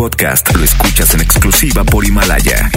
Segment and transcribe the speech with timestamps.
[0.00, 2.70] podcast lo escuchas en exclusiva por Himalaya.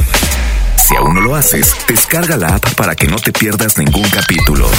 [0.75, 4.69] Si aún no lo haces, descarga la app para que no te pierdas ningún capítulo.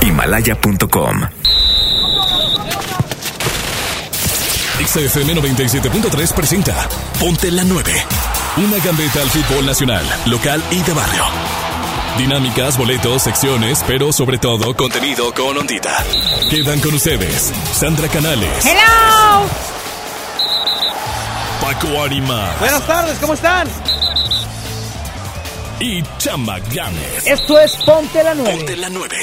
[0.00, 1.20] Himalaya.com.
[4.84, 6.88] XFM 97.3 presenta
[7.20, 7.92] Ponte la 9.
[8.56, 11.22] Una gambeta al fútbol nacional, local y de barrio.
[12.18, 16.04] Dinámicas, boletos, secciones, pero sobre todo contenido con ondita.
[16.50, 18.66] Quedan con ustedes Sandra Canales.
[18.66, 19.81] ¡Hello!
[21.72, 22.54] Paco Arima.
[22.58, 23.66] Buenas tardes, ¿cómo están?
[25.80, 27.26] Y Chama Games.
[27.26, 28.56] Esto es Ponte la 9.
[28.56, 29.16] Ponte la 9.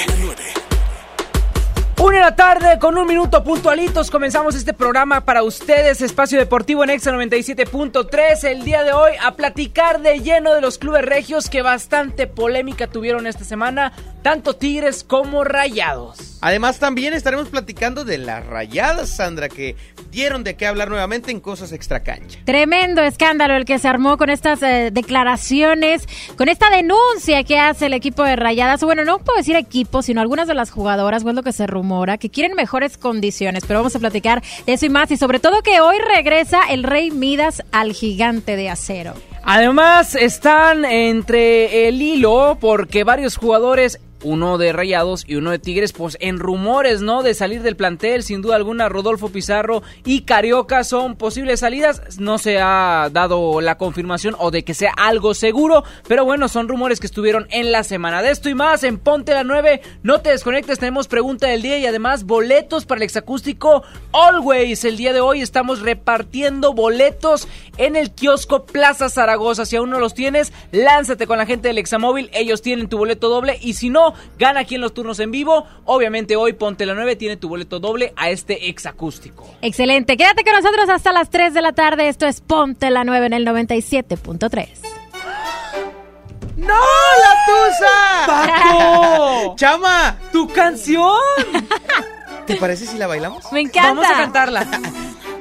[2.01, 6.83] Una de la tarde con un minuto puntualitos comenzamos este programa para ustedes, Espacio Deportivo
[6.83, 8.43] en Exa 97.3.
[8.45, 12.87] El día de hoy a platicar de lleno de los clubes regios que bastante polémica
[12.87, 13.91] tuvieron esta semana,
[14.21, 16.37] tanto Tigres como Rayados.
[16.41, 19.75] Además también estaremos platicando de las Rayadas, Sandra, que
[20.09, 22.39] dieron de qué hablar nuevamente en cosas extracancha.
[22.45, 26.07] Tremendo escándalo el que se armó con estas eh, declaraciones,
[26.37, 28.83] con esta denuncia que hace el equipo de Rayadas.
[28.83, 32.17] Bueno, no puedo decir equipo, sino algunas de las jugadoras, es lo que se rumora,
[32.17, 33.63] que quieren mejores condiciones.
[33.67, 35.11] Pero vamos a platicar de eso y más.
[35.11, 39.13] Y sobre todo que hoy regresa el Rey Midas al gigante de acero.
[39.43, 45.93] Además, están entre el hilo porque varios jugadores uno de Rayados y uno de Tigres,
[45.93, 47.23] pues en rumores, ¿no?
[47.23, 52.19] De salir del plantel, sin duda alguna, Rodolfo Pizarro y Carioca son posibles salidas.
[52.19, 56.67] No se ha dado la confirmación o de que sea algo seguro, pero bueno, son
[56.67, 58.21] rumores que estuvieron en la semana.
[58.21, 61.77] De esto y más en Ponte la 9, no te desconectes, tenemos pregunta del día
[61.77, 64.83] y además boletos para el exacústico Always.
[64.85, 67.47] El día de hoy estamos repartiendo boletos
[67.77, 69.65] en el kiosco Plaza Zaragoza.
[69.65, 73.29] Si aún no los tienes, lánzate con la gente del Examóvil, ellos tienen tu boleto
[73.29, 75.65] doble y si no, gana aquí en los turnos en vivo.
[75.85, 79.47] Obviamente hoy Ponte la 9 tiene tu boleto doble a este exacústico.
[79.61, 82.07] Excelente, quédate con nosotros hasta las 3 de la tarde.
[82.07, 84.69] Esto es Ponte la 9 en el 97.3.
[86.57, 88.25] ¡No, la tusa!
[88.27, 89.55] ¡Paco!
[89.57, 90.17] ¡Chama!
[90.31, 91.17] ¡Tu canción!
[92.45, 93.51] ¿Te parece si la bailamos?
[93.53, 93.89] Me encanta.
[93.89, 94.67] Vamos a cantarla.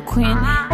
[0.00, 0.67] Queen.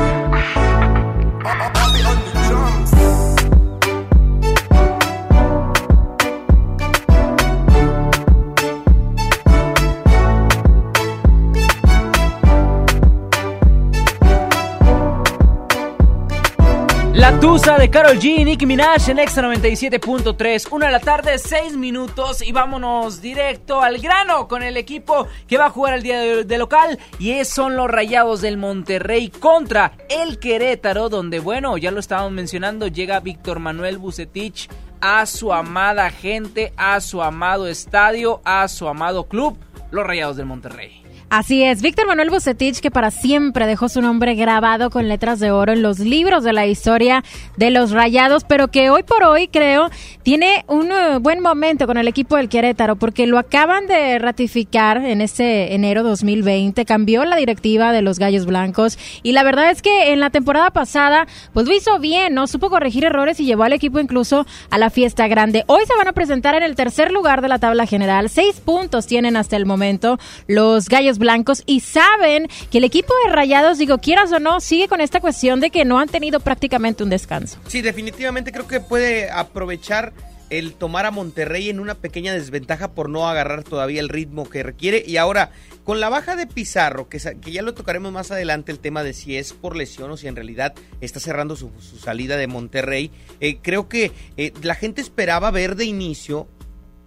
[17.94, 20.66] Carol G Nicki Minaj en Extra 97.3.
[20.72, 25.58] Una de la tarde, seis minutos y vámonos directo al grano con el equipo que
[25.58, 29.92] va a jugar el día de, local y es, son los Rayados del Monterrey contra
[30.08, 34.68] el Querétaro, donde bueno, ya lo estábamos mencionando, llega Víctor Manuel Bucetich
[35.00, 39.56] a su amada gente, a su amado estadio, a su amado club,
[39.92, 41.03] los Rayados del Monterrey.
[41.36, 45.50] Así es, Víctor Manuel Bucetich, que para siempre dejó su nombre grabado con letras de
[45.50, 47.24] oro en los libros de la historia
[47.56, 49.90] de los Rayados, pero que hoy por hoy creo
[50.22, 54.98] tiene un uh, buen momento con el equipo del Querétaro, porque lo acaban de ratificar
[54.98, 59.82] en este enero 2020, cambió la directiva de los Gallos Blancos y la verdad es
[59.82, 62.46] que en la temporada pasada pues lo hizo bien, ¿no?
[62.46, 65.64] Supo corregir errores y llevó al equipo incluso a la fiesta grande.
[65.66, 69.08] Hoy se van a presentar en el tercer lugar de la tabla general, seis puntos
[69.08, 73.78] tienen hasta el momento los Gallos Blancos blancos y saben que el equipo de Rayados,
[73.78, 77.10] digo, quieras o no, sigue con esta cuestión de que no han tenido prácticamente un
[77.10, 77.58] descanso.
[77.66, 80.12] Sí, definitivamente creo que puede aprovechar
[80.50, 84.62] el tomar a Monterrey en una pequeña desventaja por no agarrar todavía el ritmo que
[84.62, 85.02] requiere.
[85.06, 85.50] Y ahora,
[85.84, 89.14] con la baja de Pizarro, que, que ya lo tocaremos más adelante, el tema de
[89.14, 93.10] si es por lesión o si en realidad está cerrando su, salida de Monterrey,
[93.40, 96.46] eh, creo que eh, la gente esperaba ver de inicio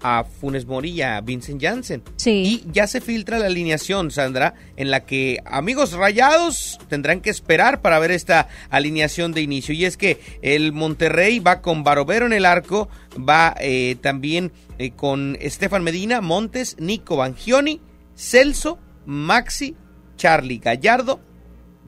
[0.02, 2.04] a Funes Mori y a Vincent Janssen.
[2.18, 2.64] Sí.
[2.66, 7.82] Y ya se filtra la alineación, Sandra, en la que amigos rayados tendrán que esperar
[7.82, 9.74] para ver esta alineación de inicio.
[9.74, 14.92] Y es que el Monterrey va con Barovero en el arco, va eh, también eh,
[14.92, 17.82] con Estefan Medina, Montes, Nico Bangioni,
[18.16, 19.76] Celso, Maxi,
[20.18, 21.20] Charlie Gallardo,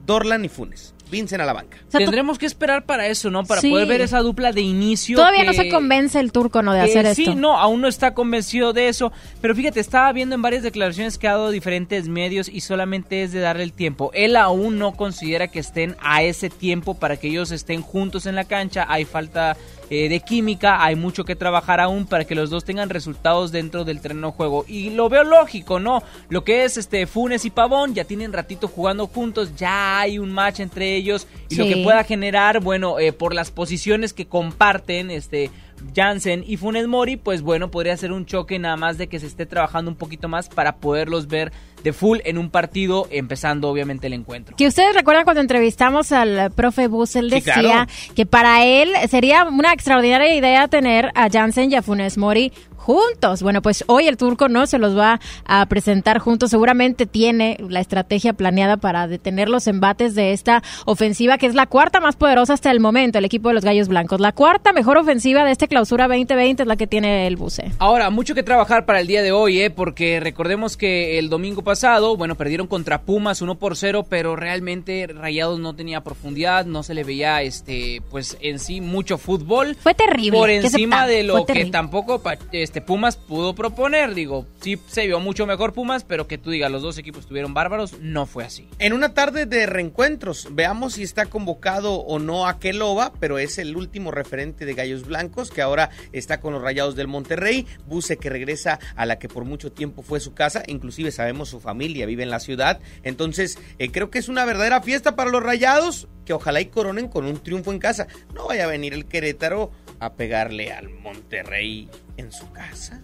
[0.04, 0.94] Dorlan y Funes.
[1.10, 1.78] Vincent a la banca.
[1.90, 3.44] Tendremos que esperar para eso, ¿no?
[3.44, 5.16] Para poder ver esa dupla de inicio.
[5.16, 6.72] Todavía no se convence el turco, ¿no?
[6.72, 7.22] De hacer esto.
[7.22, 9.12] Sí, no, aún no está convencido de eso.
[9.40, 13.32] Pero fíjate, estaba viendo en varias declaraciones que ha dado diferentes medios y solamente es
[13.32, 14.10] de darle el tiempo.
[14.14, 18.34] Él aún no considera que estén a ese tiempo para que ellos estén juntos en
[18.34, 18.86] la cancha.
[18.88, 19.56] Hay falta
[19.90, 23.84] eh, de química, hay mucho que trabajar aún para que los dos tengan resultados dentro
[23.84, 24.64] del terreno de juego.
[24.68, 26.02] Y lo veo lógico, ¿no?
[26.28, 30.30] Lo que es este Funes y Pavón ya tienen ratito jugando juntos, ya hay un
[30.30, 35.10] match entre ellos y lo que pueda generar, bueno, eh, por las posiciones que comparten,
[35.10, 35.50] este
[35.94, 39.26] Jansen y Funes Mori, pues bueno, podría ser un choque nada más de que se
[39.26, 44.06] esté trabajando un poquito más para poderlos ver de full en un partido, empezando obviamente
[44.06, 44.56] el encuentro.
[44.56, 49.72] Que ustedes recuerdan cuando entrevistamos al profe Bus, él decía que para él sería una
[49.72, 53.42] extraordinaria idea tener a Jansen y a Funes Mori juntos.
[53.42, 56.50] Bueno, pues hoy el turco no se los va a presentar juntos.
[56.50, 61.66] Seguramente tiene la estrategia planeada para detener los embates de esta ofensiva, que es la
[61.66, 64.20] cuarta más poderosa hasta el momento, el equipo de los Gallos Blancos.
[64.20, 67.70] La cuarta mejor ofensiva de este clausura 2020 es la que tiene el Buce.
[67.78, 69.70] Ahora, mucho que trabajar para el día de hoy, ¿eh?
[69.70, 75.06] porque recordemos que el domingo pasado, bueno, perdieron contra Pumas 1 por 0, pero realmente
[75.06, 79.76] Rayados no tenía profundidad, no se le veía, este, pues en sí, mucho fútbol.
[79.76, 80.38] Fue terrible.
[80.38, 82.20] Por encima de lo que tampoco
[82.70, 84.14] este, Pumas pudo proponer.
[84.14, 87.52] Digo, sí se vio mucho mejor Pumas, pero que tú digas, los dos equipos estuvieron
[87.52, 88.68] bárbaros, no fue así.
[88.78, 93.58] En una tarde de reencuentros, veamos si está convocado o no a Keloba, pero es
[93.58, 97.66] el último referente de Gallos Blancos, que ahora está con los Rayados del Monterrey.
[97.88, 101.58] Buse que regresa a la que por mucho tiempo fue su casa, inclusive sabemos su
[101.58, 102.78] familia vive en la ciudad.
[103.02, 107.08] Entonces, eh, creo que es una verdadera fiesta para los Rayados, que ojalá y coronen
[107.08, 108.06] con un triunfo en casa.
[108.32, 111.88] No vaya a venir el Querétaro a pegarle al Monterrey
[112.20, 113.00] en su casa.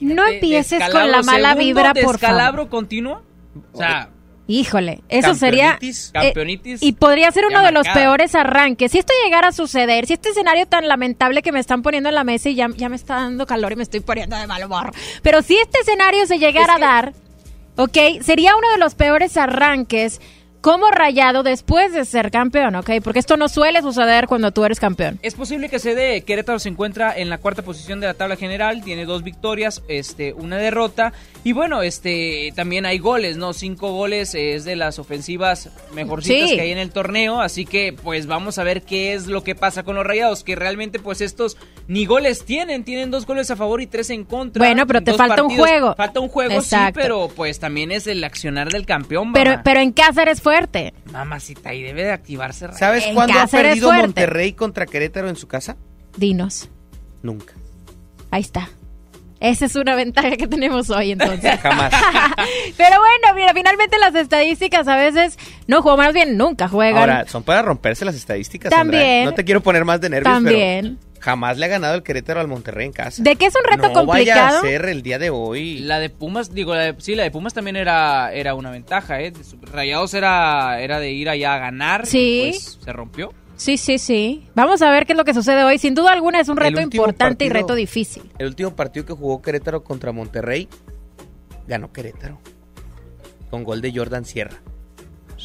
[0.00, 2.68] No, empieces con la mala vibra, por favor.
[2.68, 3.22] continuo?
[3.72, 4.10] O sea...
[4.46, 5.78] Híjole, eso sería...
[5.80, 6.82] Eh, campeonitis.
[6.82, 8.90] y podría ser uno de los peores arranques.
[8.90, 12.16] Si esto llegara a suceder, si este escenario tan lamentable que me están poniendo en
[12.16, 14.64] la mesa y ya, ya me está dando calor y me estoy poniendo de mal
[14.64, 14.90] humor.
[15.22, 17.12] Pero si este escenario se llegara a dar,
[17.76, 20.20] ok, sería uno de los peores arranques
[20.60, 22.90] como rayado después de ser campeón, ¿ok?
[23.02, 25.18] Porque esto no suele suceder cuando tú eres campeón.
[25.22, 26.22] Es posible que se dé.
[26.22, 30.32] Querétaro se encuentra en la cuarta posición de la tabla general, tiene dos victorias, este,
[30.32, 31.12] una derrota.
[31.44, 33.52] Y bueno, este, también hay goles, ¿no?
[33.52, 37.40] Cinco goles es de las ofensivas mejorcitas que hay en el torneo.
[37.40, 40.56] Así que, pues vamos a ver qué es lo que pasa con los rayados, que
[40.56, 41.56] realmente, pues estos
[41.88, 44.64] ni goles tienen, tienen dos goles a favor y tres en contra.
[44.64, 45.94] Bueno, pero te falta un juego.
[45.96, 49.32] Falta un juego, sí, pero pues también es el accionar del campeón.
[49.32, 50.92] Pero, pero en Cáceres fuerte.
[51.12, 52.72] Mamacita, y debe de activarse.
[52.72, 55.76] ¿Sabes cuándo ha perdido Monterrey contra Querétaro en su casa?
[56.16, 56.68] Dinos.
[57.22, 57.54] Nunca.
[58.32, 58.68] Ahí está.
[59.38, 61.58] Esa es una ventaja que tenemos hoy, entonces.
[61.62, 61.92] Jamás.
[62.76, 65.38] Pero bueno, mira, finalmente las estadísticas a veces
[65.68, 67.00] no juegan, más bien nunca juegan.
[67.00, 68.70] Ahora, son para romperse las estadísticas.
[68.70, 69.24] También.
[69.24, 70.98] No te quiero poner más de nervios, También.
[71.20, 73.22] Jamás le ha ganado el Querétaro al Monterrey en casa.
[73.22, 74.46] ¿De qué es un reto no complicado?
[74.46, 75.80] Vaya a ser el día de hoy.
[75.80, 79.32] La de Pumas, digo, sí, la de Pumas también era, era una ventaja, ¿eh?
[79.70, 82.06] Rayados era, era de ir allá a ganar.
[82.06, 82.48] Sí.
[82.50, 83.34] pues se rompió.
[83.56, 84.48] Sí, sí, sí.
[84.54, 85.76] Vamos a ver qué es lo que sucede hoy.
[85.76, 88.22] Sin duda alguna es un reto importante y reto difícil.
[88.38, 90.66] El último partido que jugó Querétaro contra Monterrey,
[91.68, 92.40] ganó Querétaro.
[93.50, 94.56] Con gol de Jordan Sierra.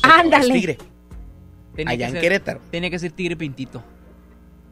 [0.04, 0.54] Ándale.
[0.54, 0.78] Tigre.
[1.86, 2.62] allá en Querétaro.
[2.72, 3.84] Tenía que ser Tigre Pintito.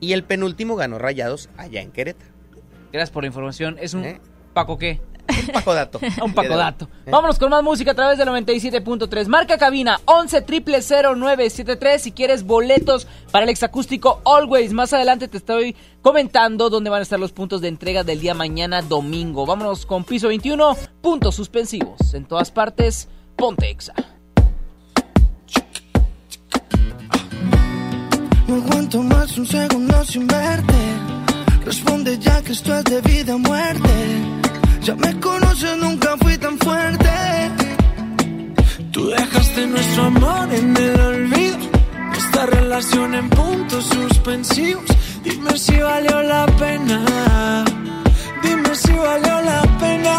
[0.03, 2.29] Y el penúltimo ganó Rayados allá en Querétaro.
[2.91, 3.77] Gracias por la información.
[3.79, 4.19] Es un ¿Eh?
[4.53, 5.00] Paco qué?
[5.29, 6.01] Un Paco Dato.
[6.25, 6.89] un Paco Dato.
[7.05, 7.10] ¿Eh?
[7.10, 9.27] Vámonos con más música a través del 97.3.
[9.27, 14.74] Marca cabina 11 0973 si quieres boletos para el exacústico Always.
[14.74, 18.33] Más adelante te estoy comentando dónde van a estar los puntos de entrega del día
[18.33, 19.45] mañana domingo.
[19.45, 22.13] Vámonos con piso 21, puntos suspensivos.
[22.13, 23.07] En todas partes,
[23.38, 23.93] ponte exa.
[28.47, 30.73] No aguanto más un segundo sin verte.
[31.65, 33.95] Responde ya que esto es de vida o muerte.
[34.81, 37.09] Ya me conoces, nunca fui tan fuerte.
[38.91, 41.57] Tú dejaste nuestro amor en el olvido.
[42.17, 44.83] Esta relación en puntos suspensivos.
[45.23, 47.65] Dime si valió la pena.
[48.43, 50.15] Dime si valió la pena.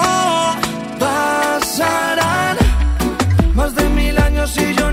[0.99, 2.57] Pasarán
[3.55, 4.84] más de mil años y yo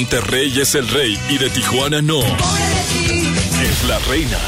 [0.00, 2.20] Monterrey es el rey y de Tijuana no.
[2.20, 4.38] Es la reina.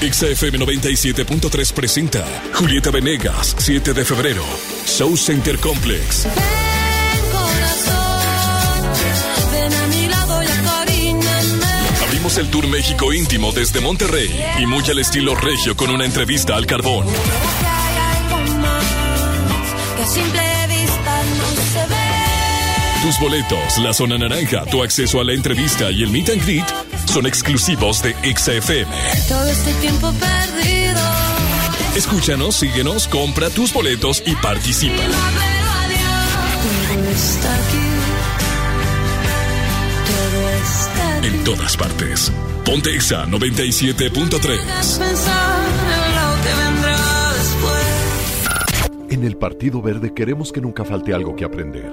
[0.00, 4.42] XFM 97.3 presenta Julieta Venegas, 7 de febrero.
[4.86, 6.26] Show Center Complex.
[12.02, 16.56] Abrimos el Tour México íntimo desde Monterrey y muy al estilo regio con una entrevista
[16.56, 17.06] al carbón.
[20.06, 20.41] Simple
[23.22, 26.66] boletos, la zona naranja, tu acceso a la entrevista y el meet and greet
[27.06, 28.90] son exclusivos de XFM.
[29.28, 31.00] Todo este tiempo perdido.
[31.94, 34.96] Escúchanos, síguenos, compra tus boletos y participa.
[34.96, 35.06] Todo
[37.10, 37.78] está aquí.
[40.08, 41.28] Todo está aquí.
[41.28, 42.32] En todas partes.
[42.64, 44.98] Ponte Exa 97.3.
[44.98, 45.64] Pensar
[45.94, 47.86] en lo que vendrá después.
[49.10, 51.92] En el Partido Verde queremos que nunca falte algo que aprender,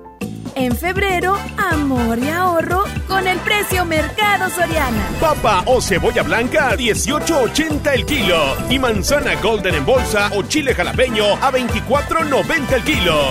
[0.55, 5.07] En febrero, amor y ahorro con el precio Mercado Soriana.
[5.19, 8.37] Papa o cebolla blanca a 18.80 el kilo.
[8.69, 13.21] Y manzana golden en bolsa o chile jalapeño a 24.90 el kilo.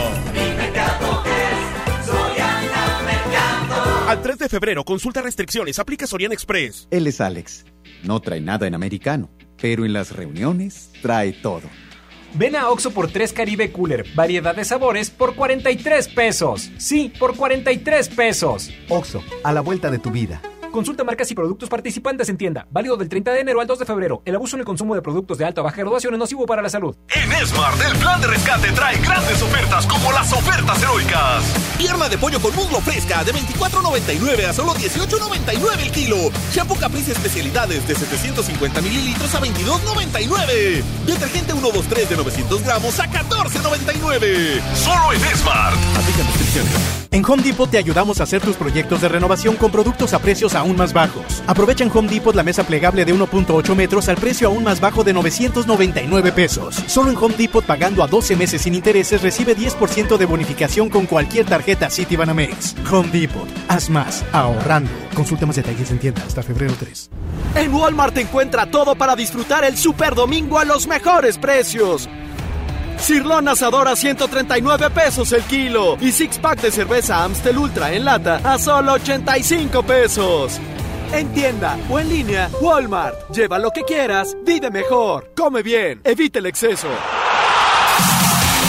[4.08, 6.88] Al 3 de febrero, consulta restricciones, aplica Soriana Express.
[6.90, 7.64] Él es Alex.
[8.02, 9.30] No trae nada en americano,
[9.60, 11.68] pero en las reuniones trae todo.
[12.34, 16.70] Ven a Oxo por 3 Caribe Cooler, variedad de sabores por 43 pesos.
[16.78, 18.70] Sí, por 43 pesos.
[18.88, 20.40] Oxo, a la vuelta de tu vida.
[20.70, 22.66] Consulta marcas y productos participantes en tienda.
[22.70, 24.22] Válido del 30 de enero al 2 de febrero.
[24.24, 26.62] El abuso en el consumo de productos de alta o baja graduación es nocivo para
[26.62, 26.96] la salud.
[27.08, 31.44] En Smart, el plan de rescate trae grandes ofertas como las ofertas heroicas.
[31.76, 36.16] Pierna de pollo con muslo fresca de 24.99 a solo 18.99 el kilo.
[36.52, 40.82] Shampoo Caprice especialidades de 750 mililitros a 22.99.
[41.06, 44.60] Detergente 123 de 900 gramos a 14.99.
[44.74, 45.76] Solo en Smart.
[45.96, 47.00] Aplican descripciones.
[47.12, 50.54] En Home Depot te ayudamos a hacer tus proyectos de renovación con productos a precios
[50.60, 51.42] aún más bajos.
[51.46, 55.04] Aprovecha en Home Depot la mesa plegable de 1.8 metros al precio aún más bajo
[55.04, 56.76] de 999 pesos.
[56.86, 61.06] Solo en Home Depot pagando a 12 meses sin intereses recibe 10% de bonificación con
[61.06, 62.76] cualquier tarjeta Citibanamex.
[62.90, 63.48] Home Depot.
[63.68, 64.90] Haz más ahorrando.
[65.14, 67.10] Consulta más detalles en tienda hasta febrero 3.
[67.56, 72.08] En Walmart encuentra todo para disfrutar el Super Domingo a los mejores precios.
[73.00, 78.04] Cirlón asador a 139 pesos el kilo y six pack de cerveza Amstel Ultra en
[78.04, 80.60] lata a solo 85 pesos.
[81.12, 83.30] En tienda o en línea, Walmart.
[83.30, 86.86] Lleva lo que quieras, vive mejor, come bien, evite el exceso.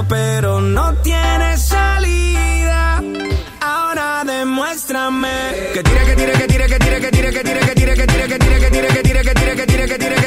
[0.09, 3.03] pero no tienes salida.
[3.61, 5.29] Ahora demuéstrame
[5.75, 8.07] que tire, que tire, que tire, que tire, que tire, que tire, que tire, que
[8.07, 10.22] tire, que tire, que tire, que tire, que tire, que tire, que tire,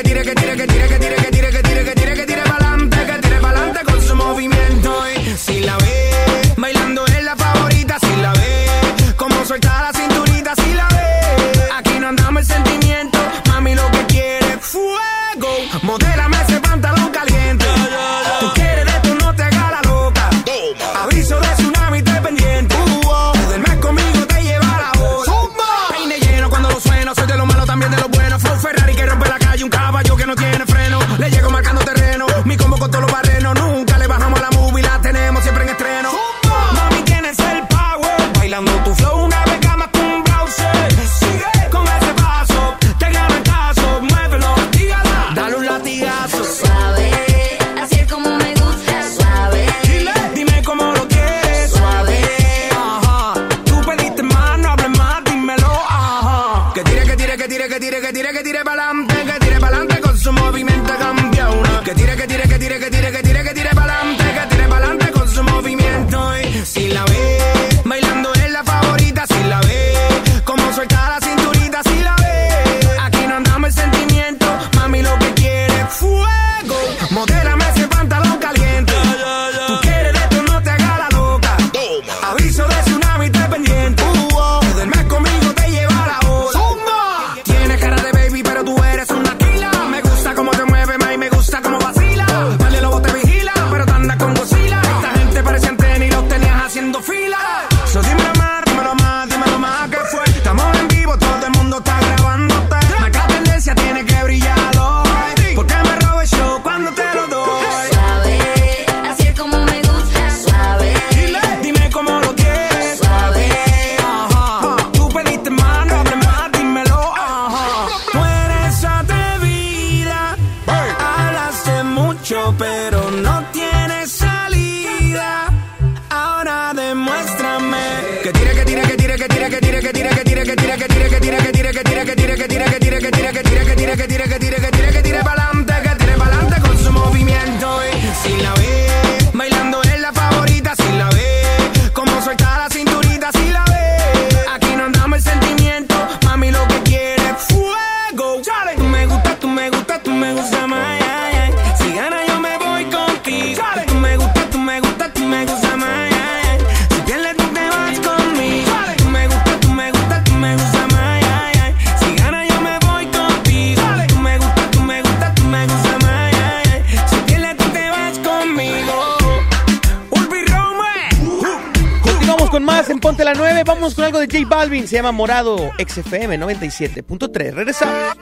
[175.11, 177.53] Morado XFM 97.3.
[177.53, 178.15] Regresamos.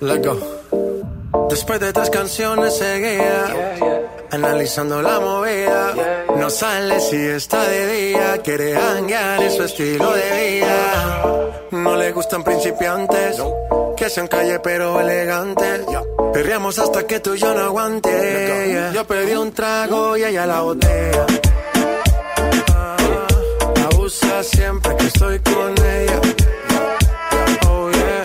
[0.00, 1.48] Let go.
[1.50, 3.76] Después de tres canciones seguía,
[4.30, 6.24] analizando la movida.
[6.36, 11.22] No sale si está de día, quiere hanguear en su estilo de vida.
[11.72, 13.42] No le gustan principiantes,
[13.96, 15.86] que sean calle pero elegantes.
[16.38, 18.92] Perreamos hasta que tú y yo no aguante.
[18.94, 21.26] Yo pedí un trago y ella la botella.
[22.72, 22.96] Ah,
[23.90, 26.20] abusa siempre que estoy con ella.
[27.68, 28.22] Oh yeah,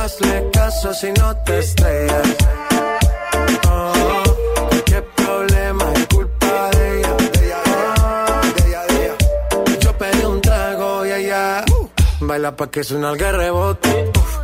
[0.00, 2.28] hazle caso si no te estrellas.
[3.68, 4.22] Oh,
[4.86, 7.16] qué problema es culpa de ella.
[9.80, 11.62] Yo pedí un trago y ella
[12.20, 14.12] baila pa' que suena el rebote.
[14.16, 14.43] Uf,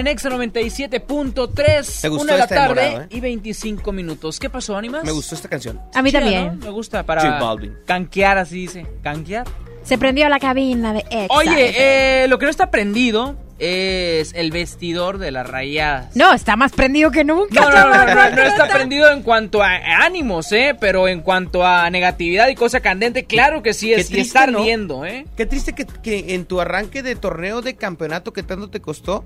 [0.00, 2.02] en Exa 97.3.
[2.02, 3.06] Me gustó Una de la tarde ¿eh?
[3.10, 4.40] y 25 minutos.
[4.40, 5.04] ¿Qué pasó, Animas?
[5.04, 5.80] Me gustó esta canción.
[5.94, 6.58] A mí también.
[6.58, 6.66] ¿no?
[6.66, 7.38] Me gusta para
[7.86, 8.86] canquear, así dice.
[9.02, 9.46] ¿Canquear?
[9.84, 11.34] Se prendió la cabina de Exa.
[11.34, 16.16] Oye, eh, lo que no está prendido es el vestidor de las rayadas.
[16.16, 17.60] No, está más prendido que nunca.
[17.60, 20.76] No, no, no, no, no, está prendido en cuanto a ánimos, ¿eh?
[20.80, 24.10] Pero en cuanto a negatividad y cosa candente, claro que sí es.
[24.10, 24.60] Y triste, está ¿no?
[24.60, 25.26] ardiendo, ¿eh?
[25.36, 29.24] Qué triste que, que en tu arranque de torneo de campeonato que tanto te costó,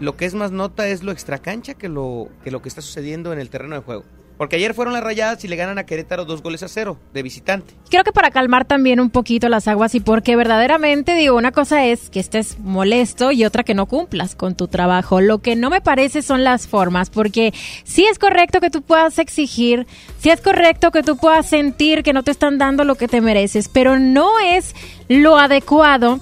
[0.00, 3.32] lo que es más nota es lo extracancha que lo que, lo que está sucediendo
[3.32, 4.04] en el terreno de juego.
[4.38, 7.22] Porque ayer fueron las rayadas y le ganan a Querétaro dos goles a cero de
[7.22, 7.74] visitante.
[7.90, 11.84] Creo que para calmar también un poquito las aguas y porque verdaderamente digo, una cosa
[11.84, 15.20] es que estés molesto y otra que no cumplas con tu trabajo.
[15.20, 17.52] Lo que no me parece son las formas, porque
[17.84, 19.86] sí es correcto que tú puedas exigir,
[20.20, 23.20] sí es correcto que tú puedas sentir que no te están dando lo que te
[23.20, 24.74] mereces, pero no es
[25.08, 26.18] lo adecuado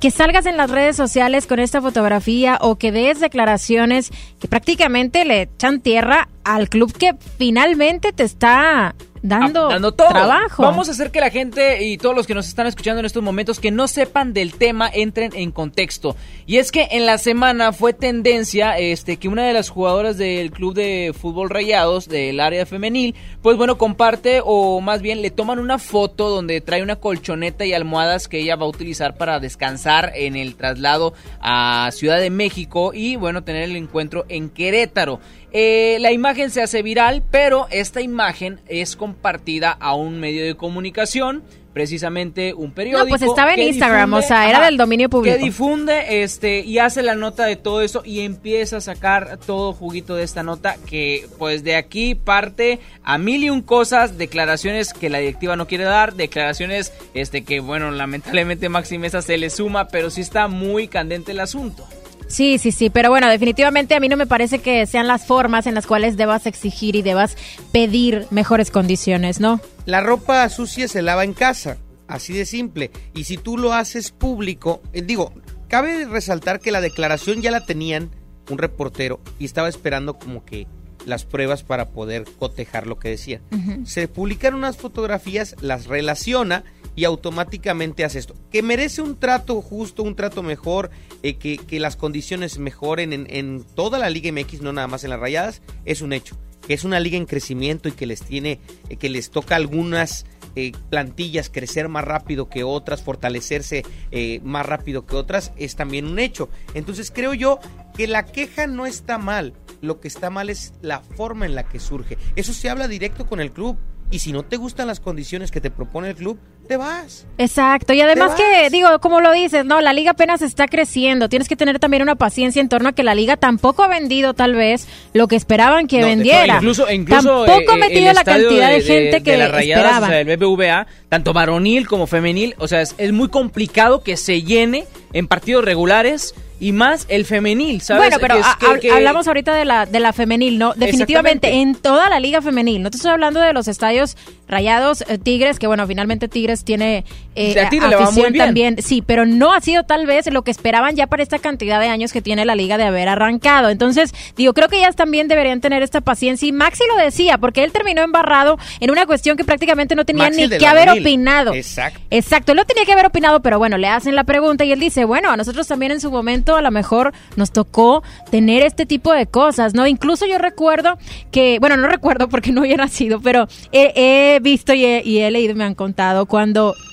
[0.00, 5.24] que salgas en las redes sociales con esta fotografía o que des declaraciones que prácticamente
[5.24, 10.08] le echan tierra al club que finalmente te está dando, dando todo.
[10.08, 10.62] trabajo.
[10.62, 13.22] Vamos a hacer que la gente y todos los que nos están escuchando en estos
[13.22, 16.16] momentos que no sepan del tema entren en contexto.
[16.46, 20.50] Y es que en la semana fue tendencia este que una de las jugadoras del
[20.50, 25.58] club de fútbol Rayados del área femenil, pues bueno, comparte o más bien le toman
[25.58, 30.12] una foto donde trae una colchoneta y almohadas que ella va a utilizar para descansar
[30.14, 35.20] en el traslado a Ciudad de México y bueno, tener el encuentro en Querétaro.
[35.52, 40.54] Eh, la imagen se hace viral, pero esta imagen es compartida a un medio de
[40.54, 41.42] comunicación
[41.78, 43.04] precisamente un periódico.
[43.04, 45.36] No, pues estaba en Instagram, o sea, era del dominio público.
[45.36, 49.72] Que difunde este y hace la nota de todo eso y empieza a sacar todo
[49.72, 54.92] juguito de esta nota que pues de aquí parte a mil y un cosas, declaraciones
[54.92, 59.48] que la directiva no quiere dar, declaraciones este que bueno, lamentablemente Maxi Mesa se le
[59.48, 61.86] suma, pero sí está muy candente el asunto.
[62.28, 65.66] Sí, sí, sí, pero bueno, definitivamente a mí no me parece que sean las formas
[65.66, 67.36] en las cuales debas exigir y debas
[67.72, 69.60] pedir mejores condiciones, ¿no?
[69.86, 72.90] La ropa sucia se lava en casa, así de simple.
[73.14, 75.32] Y si tú lo haces público, eh, digo,
[75.68, 78.10] cabe resaltar que la declaración ya la tenían
[78.50, 80.66] un reportero y estaba esperando como que
[81.08, 83.40] las pruebas para poder cotejar lo que decía.
[83.84, 88.34] Se publican unas fotografías, las relaciona y automáticamente hace esto.
[88.50, 90.90] Que merece un trato justo, un trato mejor,
[91.22, 95.04] eh, que, que, las condiciones mejoren en, en, toda la Liga MX, no nada más
[95.04, 96.36] en las rayadas, es un hecho.
[96.66, 100.26] Que es una liga en crecimiento y que les tiene, eh, que les toca algunas
[100.60, 106.06] eh, plantillas crecer más rápido que otras, fortalecerse eh, más rápido que otras, es también
[106.06, 106.48] un hecho.
[106.74, 107.60] Entonces creo yo
[107.96, 111.68] que la queja no está mal, lo que está mal es la forma en la
[111.68, 112.18] que surge.
[112.36, 113.76] Eso se habla directo con el club.
[114.10, 117.24] Y si no te gustan las condiciones que te propone el club, te vas.
[117.38, 117.92] Exacto.
[117.94, 121.28] Y además que, digo, como lo dices, no, la liga apenas está creciendo.
[121.28, 124.34] Tienes que tener también una paciencia en torno a que la liga tampoco ha vendido
[124.34, 126.56] tal vez lo que esperaban que No, de- vendiera.
[126.56, 130.10] incluso, incluso tampoco eh, ha metido el la cantidad de, gente que las rayadas, esperaban.
[130.10, 134.16] o sea, el BBVA, tanto varonil como femenil, o sea, es, es muy complicado que
[134.16, 138.02] se llene en partidos regulares y más el femenil, ¿sabes?
[138.02, 140.74] Bueno, pero es- que- que- hablamos ahorita de la, de la femenil, ¿no?
[140.74, 142.82] Definitivamente, en toda la liga femenil.
[142.82, 144.16] No te estoy hablando de los estadios
[144.48, 148.82] rayados, eh, Tigres, que bueno, finalmente Tigres tiene eh, afición también.
[148.82, 151.88] Sí, pero no ha sido tal vez lo que esperaban ya para esta cantidad de
[151.88, 153.68] años que tiene la liga de haber arrancado.
[153.68, 156.48] Entonces, digo, creo que ellas también deberían tener esta paciencia.
[156.48, 160.24] Y Maxi lo decía, porque él terminó embarrado en una cuestión que prácticamente no tenía
[160.24, 161.54] Maxi ni que haber opinado.
[161.54, 162.00] Exacto.
[162.10, 164.80] Exacto, él no tenía que haber opinado, pero bueno, le hacen la pregunta y él
[164.80, 168.86] dice, bueno, a nosotros también en su momento a lo mejor nos tocó tener este
[168.86, 169.86] tipo de cosas, ¿no?
[169.86, 170.98] Incluso yo recuerdo
[171.30, 173.92] que, bueno, no recuerdo porque no había nacido, pero he,
[174.34, 176.47] he visto y he, y he leído, me han contado, cuando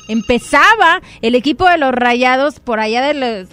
[0.08, 3.48] empezaba el equipo de los Rayados por allá de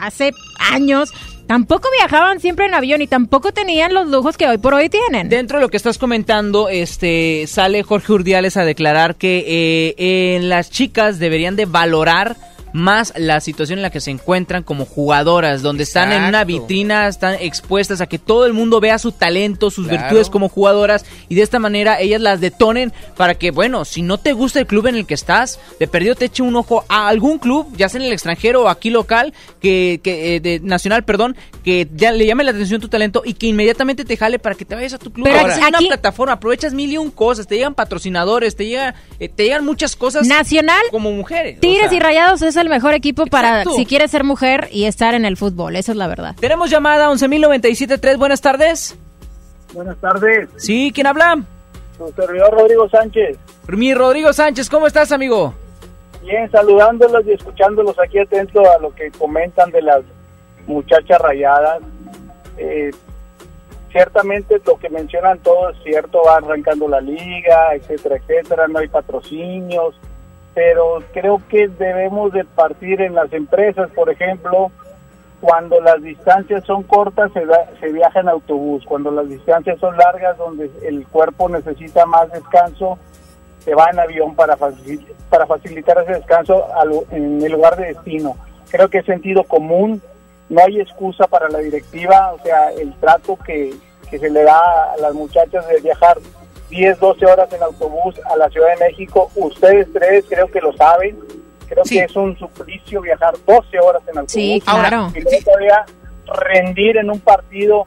[0.00, 1.10] hace años,
[1.46, 5.28] tampoco viajaban siempre en avión y tampoco tenían los lujos que hoy por hoy tienen.
[5.28, 10.70] Dentro de lo que estás comentando, este sale Jorge Urdiales a declarar que eh, las
[10.70, 12.36] chicas deberían de valorar
[12.72, 17.08] más la situación en la que se encuentran como jugadoras, donde están en una vitrina,
[17.08, 20.02] están expuestas a que todo el mundo vea su talento, sus Claro.
[20.02, 24.18] virtudes como jugadoras y de esta manera ellas las detonen para que, bueno, si no
[24.18, 27.08] te gusta el club en el que estás, de perdido te eche un ojo a
[27.08, 31.04] algún club, ya sea en el extranjero o aquí local, que, que eh, de nacional,
[31.04, 34.54] perdón, que ya le llame la atención tu talento y que inmediatamente te jale para
[34.54, 35.24] que te vayas a tu club.
[35.26, 38.66] Pero Ahora, es aquí- una plataforma, aprovechas mil y un cosas, te llegan patrocinadores, te
[38.66, 41.58] llega, eh, te llegan muchas cosas Nacional, como mujeres.
[41.58, 41.96] o Tigres sea.
[41.96, 43.72] y Rayados es el mejor equipo para Exacto.
[43.76, 46.34] si quieres ser mujer y estar en el fútbol, esa es la verdad.
[46.40, 48.96] Tenemos llamada 11.097.3, buenas tardes.
[49.74, 51.42] Buenas tardes, Sí, ¿quién habla?
[51.98, 53.38] su servidor Rodrigo Sánchez.
[53.68, 55.54] Mi Rodrigo Sánchez, ¿cómo estás, amigo?
[56.22, 60.00] Bien, saludándolos y escuchándolos aquí atento a lo que comentan de las
[60.66, 61.80] muchachas rayadas.
[62.58, 62.90] Eh,
[63.90, 68.88] ciertamente lo que mencionan todo es cierto, va arrancando la liga, etcétera, etcétera, no hay
[68.88, 69.94] patrocinios,
[70.54, 74.70] pero creo que debemos de partir en las empresas, por ejemplo,
[75.40, 79.96] cuando las distancias son cortas se, da- se viaja en autobús, cuando las distancias son
[79.96, 82.98] largas donde el cuerpo necesita más descanso,
[83.64, 87.86] se va en avión para, facil- para facilitar ese descanso al- en el lugar de
[87.86, 88.36] destino.
[88.70, 90.00] Creo que es sentido común,
[90.48, 93.74] no hay excusa para la directiva, o sea, el trato que,
[94.10, 96.18] que se le da a las muchachas de viajar
[96.72, 100.72] 10, 12 horas en autobús a la Ciudad de México, ustedes tres creo que lo
[100.72, 101.18] saben,
[101.68, 104.32] creo que es un suplicio viajar 12 horas en autobús.
[104.32, 105.12] Sí, claro.
[105.14, 105.84] Y luego todavía
[106.48, 107.86] rendir en un partido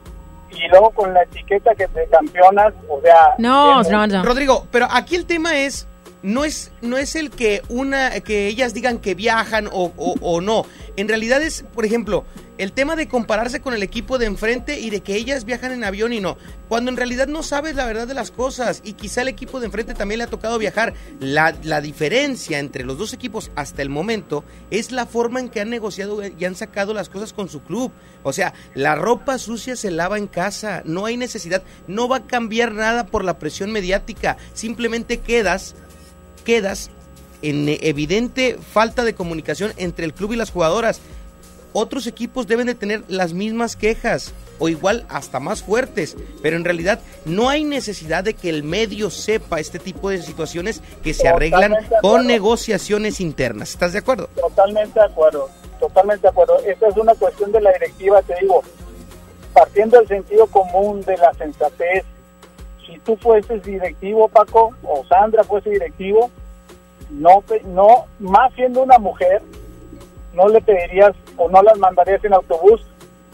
[0.51, 3.33] y luego con la etiqueta que te campeonas, o sea...
[3.39, 4.23] No, en- no, no.
[4.23, 5.87] Rodrigo, pero aquí el tema es
[6.25, 10.65] no es no es el que una que ellas digan que viajan o, o- no.
[10.97, 12.25] En realidad es, por ejemplo,
[12.57, 15.83] el tema de compararse con el equipo de enfrente y de que ellas viajan en
[15.83, 16.37] avión y no.
[16.69, 19.65] Cuando en realidad no sabes la verdad de las cosas y quizá el equipo de
[19.67, 20.93] enfrente también le ha tocado viajar.
[21.19, 25.59] La, la diferencia entre los dos equipos hasta el momento es la forma en que
[25.61, 27.91] han negociado y han sacado las cosas con su club.
[28.23, 32.27] O sea, la ropa sucia se lava en casa, no hay necesidad, no va a
[32.27, 35.75] cambiar nada por la presión mediática, simplemente quedas
[36.45, 36.89] quedas
[37.41, 41.01] en evidente falta de comunicación entre el club y las jugadoras.
[41.73, 46.63] otros equipos deben de tener las mismas quejas o igual hasta más fuertes, pero en
[46.63, 51.27] realidad no hay necesidad de que el medio sepa este tipo de situaciones que se
[51.27, 53.71] arreglan Totalmente con negociaciones internas.
[53.71, 54.29] ¿Estás de acuerdo?
[54.35, 56.57] Totalmente de acuerdo, totalmente de acuerdo.
[56.65, 58.63] Esta es una cuestión de la directiva, te digo,
[59.53, 62.05] partiendo del sentido común, de la sensatez.
[62.85, 66.29] Si tú fueses directivo, Paco, o Sandra fuese directivo,
[67.09, 69.41] no, no, más siendo una mujer,
[70.33, 72.85] no le pedirías o no las mandarías en autobús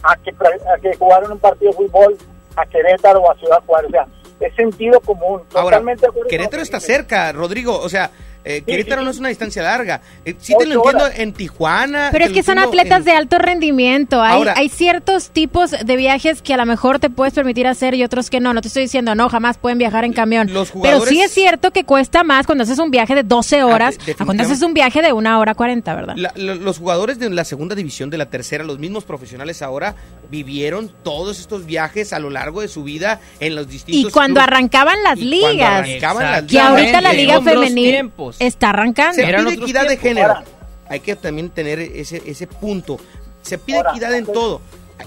[0.03, 2.17] a que, a que jugaran un partido de fútbol
[2.55, 3.89] a Querétaro o a Ciudad Juárez.
[3.89, 4.07] O sea,
[4.39, 5.41] es sentido común.
[5.53, 7.79] Ahora, Totalmente Querétaro está cerca, Rodrigo.
[7.79, 8.11] O sea,
[8.43, 10.01] eh, Querétaro no es una distancia larga.
[10.25, 11.19] Eh, sí te lo entiendo horas.
[11.19, 12.09] en Tijuana.
[12.11, 14.21] Pero es que son atletas en- de alto rendimiento.
[14.21, 17.93] Hay, Ahora- hay ciertos tipos de viajes que a lo mejor te puedes permitir hacer
[17.93, 18.53] y otros que no.
[18.53, 20.51] No te estoy diciendo, no, jamás pueden viajar en camión.
[20.53, 23.97] Los Pero sí es cierto que cuesta más cuando haces un viaje de 12 horas
[23.99, 26.15] Ah, de- a cuando haces un viaje de una hora 40, ¿verdad?
[26.17, 29.95] La- lo- los jugadores de la segunda división, de la tercera, los mismos profesionales ahora
[30.29, 34.35] vivieron todos estos viajes a lo largo de su vida en los distintos Y cuando
[34.39, 34.47] clubes.
[34.47, 38.30] arrancaban las Y cuando ligas, arrancaban las que ahorita la liga femenil tiempos.
[38.39, 39.13] Está arrancando.
[39.15, 40.27] Se Eran pide equidad de género.
[40.29, 40.43] Ahora-
[40.89, 42.97] Hay que también tener ese, ese punto.
[43.41, 44.61] Se pide Ahora, equidad en todo.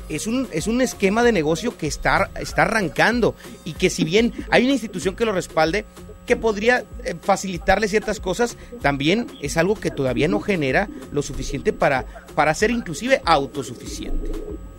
[0.08, 3.34] Es un, es un esquema de negocio que está, está arrancando
[3.64, 5.84] y que si bien hay una institución que lo respalde,
[6.26, 11.72] que podría eh, facilitarle ciertas cosas, también es algo que todavía no genera lo suficiente
[11.72, 14.32] para, para ser inclusive autosuficiente.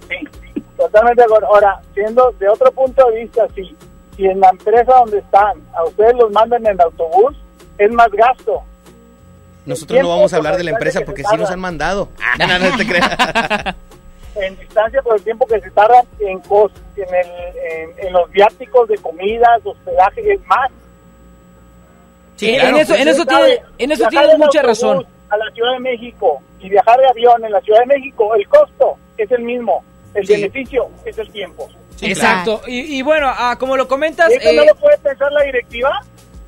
[0.10, 1.48] Sí, totalmente de acuerdo.
[1.48, 3.76] Ahora, siendo de otro punto de vista, si,
[4.18, 7.36] si en la empresa donde están a ustedes los mandan en autobús,
[7.78, 8.62] es más gasto.
[9.66, 11.54] Nosotros no vamos a hablar de la empresa porque que sí nos tarda.
[11.56, 12.10] han mandado.
[12.40, 13.76] No, no, no te creas.
[14.36, 17.28] En distancia por el tiempo que se tardan en, en, el,
[17.98, 20.70] en, en los viáticos de comidas, hospedaje, es más.
[22.36, 25.06] Sí, En- claro, en eso, pues, en eso, tiene- en eso tienes en mucha razón.
[25.30, 28.46] A la Ciudad de México y viajar de avión en la Ciudad de México, el
[28.50, 29.86] costo es el mismo.
[30.14, 30.34] El Sí.
[30.34, 31.70] beneficio es el tiempo.
[31.96, 32.62] Sí, Exacto.
[32.68, 35.44] Y, y bueno, ah, como lo comentas, ¿Y eso no eh, lo puede pensar la
[35.44, 36.02] directiva?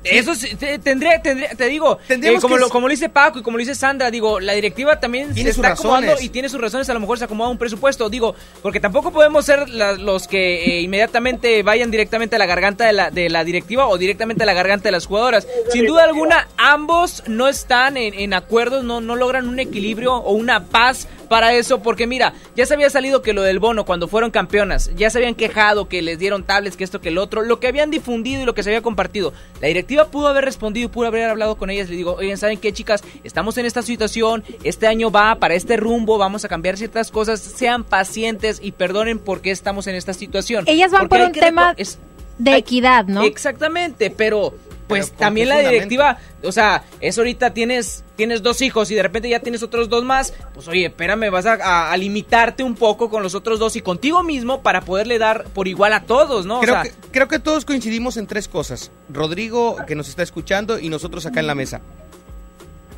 [0.04, 3.40] Eso sí, te, tendría, tendría- te digo, eh, como, que lo, como lo dice Paco
[3.40, 6.24] y como lo dice Sandra, digo, la directiva también Tiene se sus está acomodando razones.
[6.24, 9.44] y tiene sus razones, a lo mejor se acomoda un presupuesto, digo, porque tampoco podemos
[9.44, 13.42] ser la- los que eh, inmediatamente vayan directamente a la garganta de la, de la
[13.44, 15.46] directiva o directamente a la garganta de las jugadoras.
[15.72, 20.32] Sin duda alguna, ambos no están en, en acuerdos, no, no logran un equilibrio o
[20.32, 24.08] una paz para eso, porque mira, ya se había salido que lo del bono cuando
[24.08, 27.42] fueron campeonas, ya se habían quejado que les dieron tablets, que esto, que el otro,
[27.42, 29.32] lo que habían difundido y lo que se había compartido.
[29.60, 31.88] La directiva pudo haber respondido y pudo haber hablado con ellas.
[31.88, 33.02] Le digo, oigan, ¿saben qué, chicas?
[33.24, 37.40] Estamos en esta situación, este año va para este rumbo, vamos a cambiar ciertas cosas,
[37.40, 40.64] sean pacientes y perdonen por qué estamos en esta situación.
[40.66, 41.98] Ellas van Porque por un tema es-
[42.38, 43.24] de equidad, ¿no?
[43.24, 44.54] Exactamente, pero
[44.88, 48.94] pues Pero ¿con también la directiva, o sea, es ahorita tienes tienes dos hijos y
[48.96, 52.64] de repente ya tienes otros dos más, pues oye, espérame, vas a, a- a limitarte
[52.64, 56.02] un poco con los otros dos y contigo mismo para poderle dar por igual a
[56.04, 56.58] todos, ¿no?
[56.58, 58.90] O Creo, sea, que, creo que todos coincidimos en tres cosas.
[59.08, 61.80] Rodrigo, que nos está escuchando, y nosotros acá en la mesa.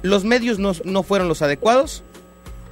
[0.03, 2.03] Los medios no, no fueron los adecuados.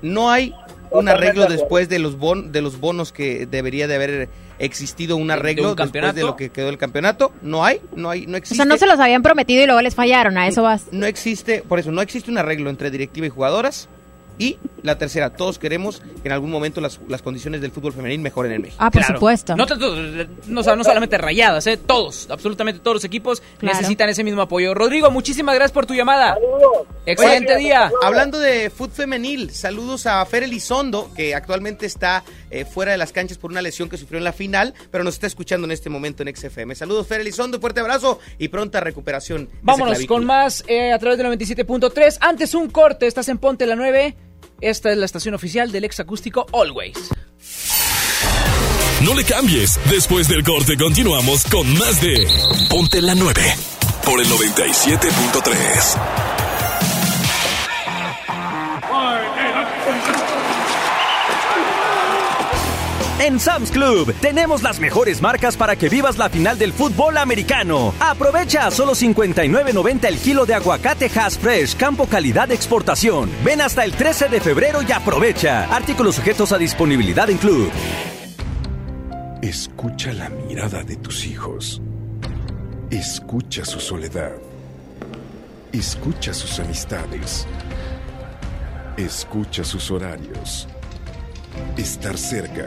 [0.01, 0.55] No hay
[0.91, 4.29] un arreglo después de los, bon- de los bonos que debería de haber
[4.59, 7.33] existido un de arreglo un después de lo que quedó el campeonato.
[7.43, 8.57] No hay, no hay, no O existe.
[8.57, 10.87] sea, no se los habían prometido y luego les fallaron, a eso vas.
[10.93, 13.89] No existe, por eso, no existe un arreglo entre directiva y jugadoras.
[14.39, 18.21] Y la tercera, todos queremos que en algún momento las, las condiciones del fútbol femenil
[18.21, 18.77] mejoren en México.
[18.81, 19.17] Ah, por Claro.
[19.19, 19.57] supuesto.
[19.57, 19.67] No,
[20.47, 21.77] no, no solamente rayadas, ¿eh?
[21.77, 23.77] todos, absolutamente todos los equipos Claro.
[23.77, 24.75] necesitan ese mismo apoyo.
[24.75, 26.35] Rodrigo, muchísimas gracias por tu llamada.
[26.35, 26.87] Saludos.
[27.07, 27.91] Excelente Oye, día.
[28.03, 33.13] Hablando de fútbol femenil, saludos a Fer Elizondo, que actualmente está eh, fuera de las
[33.13, 35.91] canchas por una lesión que sufrió en la final, pero nos está escuchando en este
[35.91, 36.75] momento en XFM.
[36.75, 39.49] Saludos Fer Elizondo, fuerte abrazo y pronta recuperación.
[39.63, 42.19] Vámonos con más eh, a través del 97.3.
[42.21, 44.15] Antes un corte, estás en Ponte la 9.
[44.61, 46.97] Esta es la estación oficial del ex acústico Always.
[49.03, 49.79] No le cambies.
[49.89, 52.27] Después del corte continuamos con más de
[52.69, 53.41] Ponte la 9
[54.05, 56.38] por el 97.3.
[63.21, 67.93] En Sam's Club tenemos las mejores marcas para que vivas la final del fútbol americano.
[67.99, 73.29] Aprovecha a solo 59.90 el kilo de aguacate Hass Fresh, campo calidad de exportación.
[73.45, 75.65] Ven hasta el 13 de febrero y aprovecha.
[75.65, 77.73] Artículos sujetos a disponibilidad en Club.
[79.43, 81.83] Escucha la mirada de tus hijos.
[82.89, 84.37] Escucha su soledad.
[85.73, 87.49] Escucha sus amistades.
[88.97, 90.69] Escucha sus horarios.
[91.77, 92.67] Estar cerca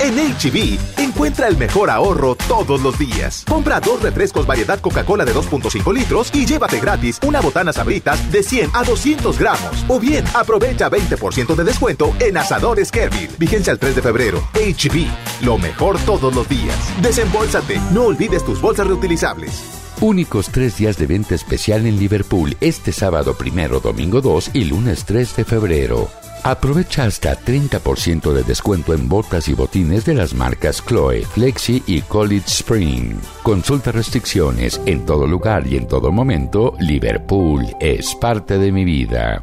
[0.00, 3.44] En HB, encuentra el mejor ahorro todos los días.
[3.48, 8.44] Compra dos refrescos variedad Coca-Cola de 2.5 litros y llévate gratis una botana sabritas de
[8.44, 9.84] 100 a 200 gramos.
[9.88, 13.28] O bien, aprovecha 20% de descuento en asadores Kevin.
[13.38, 14.40] Vigencia el 3 de febrero.
[14.54, 16.76] HB, lo mejor todos los días.
[17.02, 19.78] Desembolsate, no olvides tus bolsas reutilizables.
[20.00, 25.04] Únicos tres días de venta especial en Liverpool este sábado primero, domingo 2 y lunes
[25.04, 26.08] 3 de febrero.
[26.42, 32.02] Aprovecha hasta 30% de descuento en botas y botines de las marcas Chloe, Flexi y
[32.02, 33.16] College Spring.
[33.42, 36.74] Consulta restricciones en todo lugar y en todo momento.
[36.80, 39.42] Liverpool es parte de mi vida.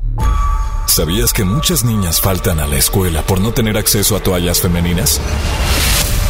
[0.88, 5.20] ¿Sabías que muchas niñas faltan a la escuela por no tener acceso a toallas femeninas?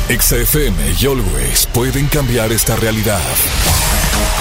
[0.09, 3.21] XFM y Always pueden cambiar esta realidad.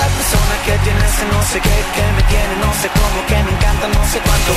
[0.00, 3.34] La persona que tiene ese no sé qué, que me tiene no sé cómo, que
[3.34, 4.54] me encanta no sé cuánto.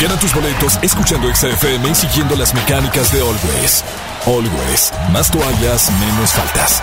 [0.00, 3.84] Gana tus boletos escuchando XFM y siguiendo las mecánicas de Always.
[4.24, 6.82] Always, más toallas, menos faltas.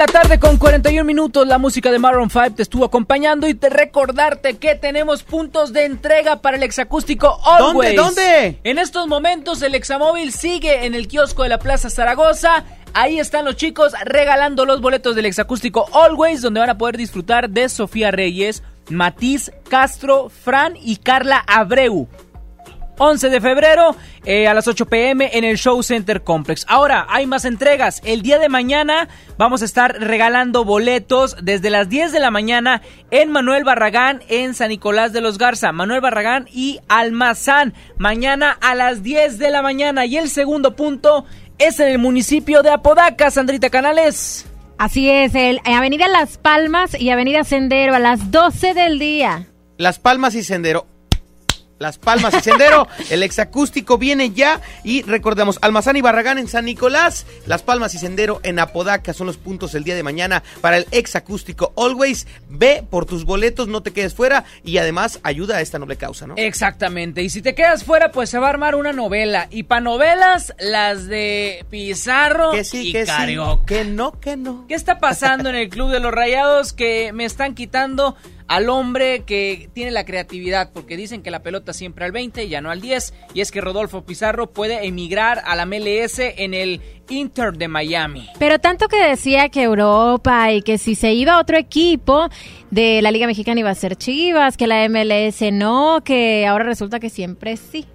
[0.00, 3.68] la tarde con 41 minutos, la música de Maroon 5 te estuvo acompañando y te
[3.68, 7.96] recordarte que tenemos puntos de entrega para el exacústico Always.
[7.96, 8.22] ¿Dónde?
[8.22, 8.58] ¿Dónde?
[8.64, 12.64] En estos momentos el examóvil sigue en el kiosco de la Plaza Zaragoza.
[12.94, 17.50] Ahí están los chicos regalando los boletos del exacústico Always, donde van a poder disfrutar
[17.50, 22.08] de Sofía Reyes, Matiz Castro, Fran y Carla Abreu.
[23.02, 23.96] 11 de febrero
[24.26, 26.66] eh, a las 8 pm en el Show Center Complex.
[26.68, 28.02] Ahora, hay más entregas.
[28.04, 32.82] El día de mañana vamos a estar regalando boletos desde las 10 de la mañana
[33.10, 35.72] en Manuel Barragán, en San Nicolás de los Garza.
[35.72, 37.72] Manuel Barragán y Almazán.
[37.96, 40.04] Mañana a las 10 de la mañana.
[40.04, 41.24] Y el segundo punto
[41.56, 44.44] es en el municipio de Apodaca, Sandrita Canales.
[44.76, 49.46] Así es, el, Avenida Las Palmas y Avenida Sendero a las 12 del día.
[49.78, 50.89] Las Palmas y Sendero.
[51.80, 52.86] Las Palmas y Sendero.
[53.10, 54.60] El exacústico viene ya.
[54.84, 57.24] Y recordamos, Almazán y Barragán en San Nicolás.
[57.46, 60.86] Las Palmas y Sendero en Apodaca son los puntos el día de mañana para el
[60.90, 62.26] exacústico Always.
[62.50, 64.44] Ve por tus boletos, no te quedes fuera.
[64.62, 66.34] Y además ayuda a esta noble causa, ¿no?
[66.36, 67.22] Exactamente.
[67.22, 69.48] Y si te quedas fuera, pues se va a armar una novela.
[69.50, 73.10] Y para novelas, las de Pizarro Que sí, y que sí.
[73.10, 73.64] Carioca.
[73.64, 74.66] Que no, que no.
[74.68, 78.16] ¿Qué está pasando en el Club de los Rayados que me están quitando
[78.50, 80.72] al hombre que tiene la creatividad?
[80.72, 83.14] Porque dicen que la pelota siempre al 20 y ya no al 10.
[83.32, 88.28] Y es que Rodolfo Pizarro puede emigrar a la MLS en el Inter de Miami.
[88.40, 92.28] Pero tanto que decía que Europa y que si se iba a otro equipo
[92.72, 96.98] de la Liga Mexicana iba a ser Chivas, que la MLS no, que ahora resulta
[96.98, 97.86] que siempre sí.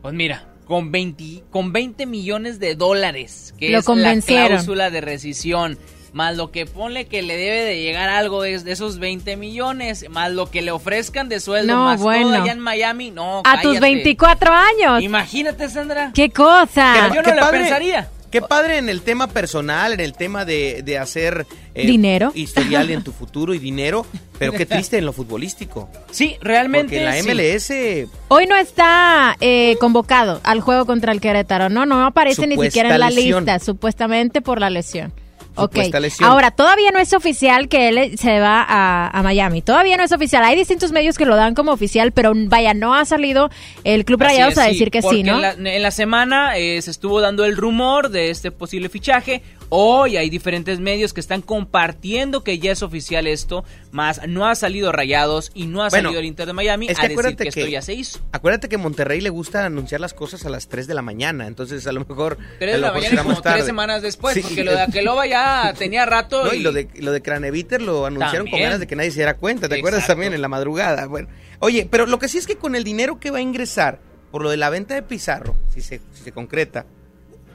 [0.00, 5.02] Pues mira, con 20, con 20 millones de dólares, que Lo es la cláusula de
[5.02, 5.78] rescisión,
[6.12, 10.06] más lo que ponle que le debe de llegar algo de, de esos 20 millones,
[10.10, 12.28] más lo que le ofrezcan de sueldo, No, más bueno.
[12.30, 13.80] todo allá en Miami, no, A tus cállate.
[13.80, 15.02] 24 años.
[15.02, 16.12] Imagínate, Sandra.
[16.14, 17.10] ¡Qué cosa!
[17.14, 18.08] Yo no lo pensaría.
[18.30, 22.30] Qué padre en el tema personal, en el tema de, de hacer eh, Dinero.
[22.34, 24.04] historial en tu futuro y dinero,
[24.38, 25.88] pero qué triste en lo futbolístico.
[26.10, 26.98] Sí, realmente.
[26.98, 28.06] Porque la sí.
[28.06, 32.58] MLS Hoy no está eh, convocado al juego contra el Querétaro, no, no aparece ni
[32.58, 33.44] siquiera en la lesión.
[33.46, 35.10] lista, supuestamente por la lesión.
[35.58, 36.30] Ok, Supuesta lesión.
[36.30, 40.12] ahora todavía no es oficial que él se va a, a Miami, todavía no es
[40.12, 43.50] oficial, hay distintos medios que lo dan como oficial, pero vaya, no ha salido
[43.84, 45.36] el Club Rayados a sí, decir que sí, ¿no?
[45.36, 49.42] En la, en la semana eh, se estuvo dando el rumor de este posible fichaje.
[49.70, 54.54] Hoy hay diferentes medios que están compartiendo que ya es oficial esto, más no ha
[54.54, 57.18] salido Rayados y no ha Bueno, salido el Inter de Miami es que a decir
[57.18, 58.18] acuérdate que, esto ya se hizo.
[58.32, 61.86] Acuérdate que Monterrey le gusta anunciar las cosas a las 3 de la mañana, entonces
[61.86, 62.38] a lo mejor...
[62.58, 63.56] Tres a de lo la mañana como más tarde.
[63.56, 64.40] tres semanas después, Sí.
[64.40, 66.44] porque lo de Aqueloba ya tenía rato.
[66.44, 69.16] No, y lo de, lo de Craneviter lo anunciaron con ganas de que nadie se
[69.18, 71.04] diera cuenta, ¿te acuerdas también en la madrugada?
[71.06, 74.00] Bueno, oye, pero lo que sí es que con el dinero que va a ingresar
[74.30, 76.86] por lo de la venta de Pizarro, si se, si se concreta,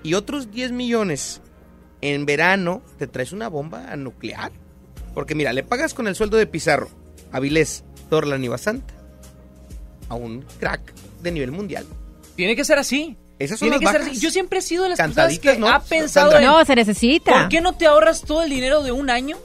[0.04, 1.42] y otros 10 millones
[2.04, 4.52] en verano, te traes una bomba nuclear.
[5.14, 6.90] Porque mira, le pagas con el sueldo de Pizarro,
[7.32, 8.94] Avilés, Torlan y Basanta,
[10.10, 11.86] a un crack de nivel mundial.
[12.36, 13.16] Tiene que ser así.
[13.40, 14.20] Esas son Tiene que ser así.
[14.20, 15.70] Yo siempre he sido de las personas Cantaditas, que ¿no?
[15.70, 16.46] ha pensado Sandra.
[16.46, 16.54] en...
[16.54, 17.32] No, se necesita.
[17.32, 19.38] ¿Por qué no te ahorras todo el dinero de un año?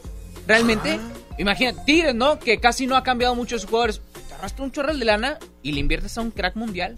[0.46, 0.98] ¿Realmente?
[1.00, 1.34] Ah.
[1.38, 2.40] Imagínate, Tigres, ¿no?
[2.40, 4.00] Que casi no ha cambiado mucho sus jugadores.
[4.26, 6.96] Te ahorras un chorral de lana y le inviertes a un crack mundial.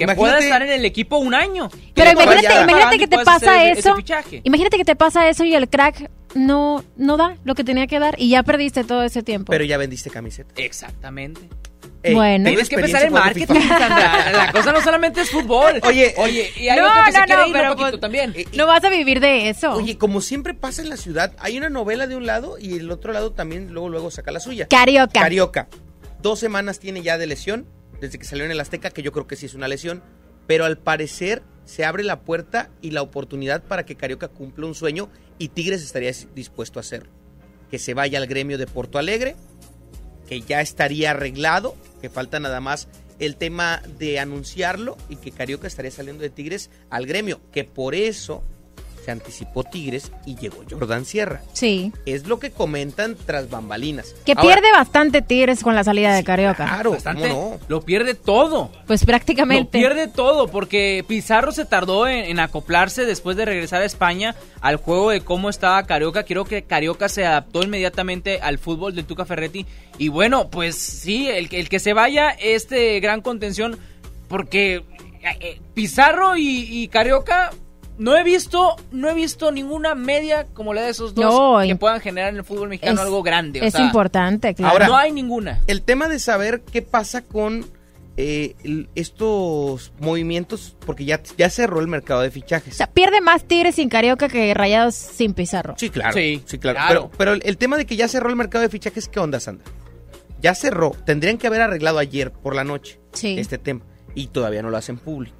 [0.00, 1.68] Que Imagínate- pueda estar en el equipo un año.
[1.94, 3.94] Pero imagínate, imagínate que te pasa ese- eso.
[4.44, 7.98] Imagínate que te pasa eso y el crack no, no da lo que tenía que
[7.98, 9.50] dar y ya perdiste todo ese tiempo.
[9.50, 10.54] Pero ya vendiste camiseta.
[10.56, 11.42] Exactamente.
[12.02, 12.44] Ey, Bueno.
[12.44, 13.60] ¿tengo Tienes que pensar en marketing?
[13.68, 14.32] Sandra.
[14.32, 15.80] La cosa no solamente es fútbol.
[15.82, 18.34] Oye, oye, y hay No, otro que se no, quiere no, ir, pero pues- también.
[18.54, 19.72] no vas a vivir de eso.
[19.74, 22.90] Oye, como siempre pasa en la ciudad, hay una novela de un lado y el
[22.90, 24.66] otro lado también luego luego saca la suya.
[24.66, 25.20] Carioca.
[25.20, 25.68] Carioca.
[26.22, 27.66] Dos semanas tiene ya de lesión,
[28.00, 30.02] desde que salió en el Azteca, que yo creo que sí es una lesión,
[30.46, 34.74] pero al parecer se abre la puerta y la oportunidad para que Carioca cumpla un
[34.74, 37.10] sueño y Tigres estaría dispuesto a hacerlo.
[37.70, 39.36] Que se vaya al gremio de Porto Alegre,
[40.28, 42.88] que ya estaría arreglado, que falta nada más
[43.20, 47.94] el tema de anunciarlo y que Carioca estaría saliendo de Tigres al gremio, que por
[47.94, 48.42] eso
[49.04, 51.42] se anticipó Tigres y llegó Jordan Sierra.
[51.52, 51.92] Sí.
[52.06, 54.14] Es lo que comentan tras bambalinas.
[54.24, 56.64] Que Ahora, pierde bastante Tigres con la salida de Carioca.
[56.66, 57.28] Claro, Bastante.
[57.28, 57.66] ¿cómo no?
[57.68, 58.70] Lo pierde todo.
[58.86, 59.78] Pues Lo prácticamente.
[59.78, 64.76] pierde todo porque Pizarro se tardó en, en acoplarse después de regresar a España al
[64.76, 66.24] juego de cómo estaba Carioca.
[66.24, 69.66] Creo que Carioca se adaptó inmediatamente al fútbol del Tuca Ferretti.
[69.98, 73.78] Y bueno, pues sí, el, que- el que se vaya este gran contención
[74.28, 74.84] porque eh,
[75.40, 77.50] eh, Pizarro y, y Carioca
[78.00, 81.76] no he visto no he visto ninguna media como la de esos dos No, que
[81.76, 83.60] puedan generar en el fútbol mexicano Es- algo grande.
[83.60, 84.72] o Es sea, importante, claro.
[84.72, 85.60] Ahora- no hay ninguna.
[85.68, 87.64] El tema de saber qué pasa con
[88.16, 88.54] eh,
[88.94, 92.74] estos movimientos, porque ya, ya cerró el mercado de fichajes.
[92.74, 95.74] O sea, pierde más Tigres sin Carioca que Rayados sin Pizarro.
[95.78, 96.12] Sí, claro.
[96.12, 96.76] Sí, Sí, claro.
[96.78, 97.00] claro.
[97.10, 99.40] Pero, pero el, el tema de que ya cerró el mercado de fichajes, ¿qué onda,
[99.40, 99.64] Sandra?
[100.42, 100.90] Ya cerró.
[101.06, 103.38] Tendrían que haber arreglado ayer por la noche Sí.
[103.38, 103.82] este tema.
[104.14, 105.36] Y todavía no lo hacen público.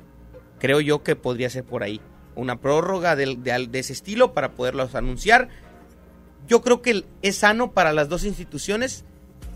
[0.59, 2.01] Creo yo que podría ser por ahí.
[2.41, 5.49] Una prórroga de, de ese estilo para poderlos anunciar.
[6.49, 9.05] Yo creo que es sano para las dos instituciones.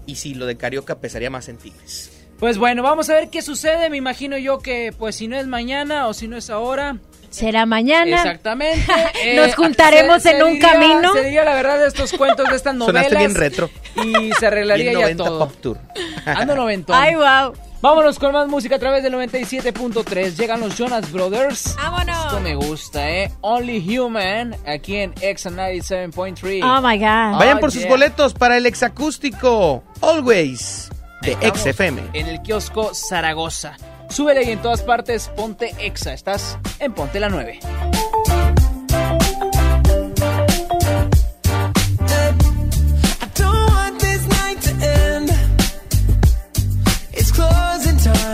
[0.06, 2.10] Y si lo de Carioca pesaría más en Tigres.
[2.38, 3.88] Pues bueno, vamos a ver qué sucede.
[3.88, 6.98] Me imagino yo que, pues, si no es mañana o si no es ahora.
[7.30, 8.16] Será mañana.
[8.16, 8.84] Exactamente.
[9.24, 11.12] eh, Nos juntaremos se- en se un diría- camino.
[11.14, 13.04] Se diría la verdad de estos cuentos, de estas novelas.
[13.04, 13.70] Sonaste bien retro.
[14.04, 15.38] Y se arreglaría Bien ya 90 todo.
[15.38, 15.78] Pop Tour.
[16.26, 16.96] Ando noventón.
[16.96, 17.54] Ay, wow.
[17.84, 20.38] Vámonos con más música a través del 97.3.
[20.38, 21.76] Llegan los Jonas Brothers.
[21.76, 22.16] Vámonos.
[22.16, 23.30] Esto me gusta, ¿eh?
[23.42, 26.62] Only Human, aquí en X 97.3.
[26.64, 27.38] Oh my God.
[27.38, 27.90] Vayan Oh, por sus yeah.
[27.90, 30.88] boletos para el exacústico Always
[31.20, 32.02] de Estamos XFM.
[32.14, 33.76] En el kiosco Zaragoza.
[34.08, 36.14] Súbele y en todas partes ponte Exa.
[36.14, 37.60] Estás en Ponte la 9.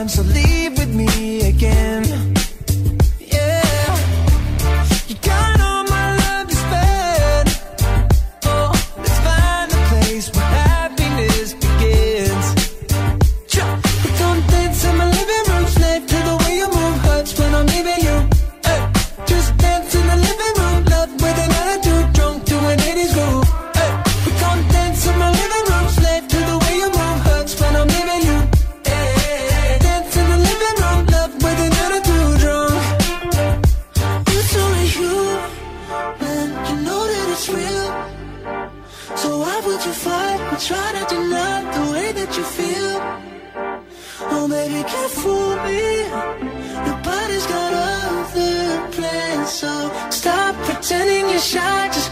[0.00, 2.29] Time, so leave with me again.
[40.70, 42.92] Try to deny the way that you feel?
[44.34, 45.82] Oh, baby, can't fool me.
[46.88, 48.58] Nobody's got other
[48.94, 49.72] plans, so
[50.10, 51.88] stop pretending you're shy.
[51.96, 52.10] Just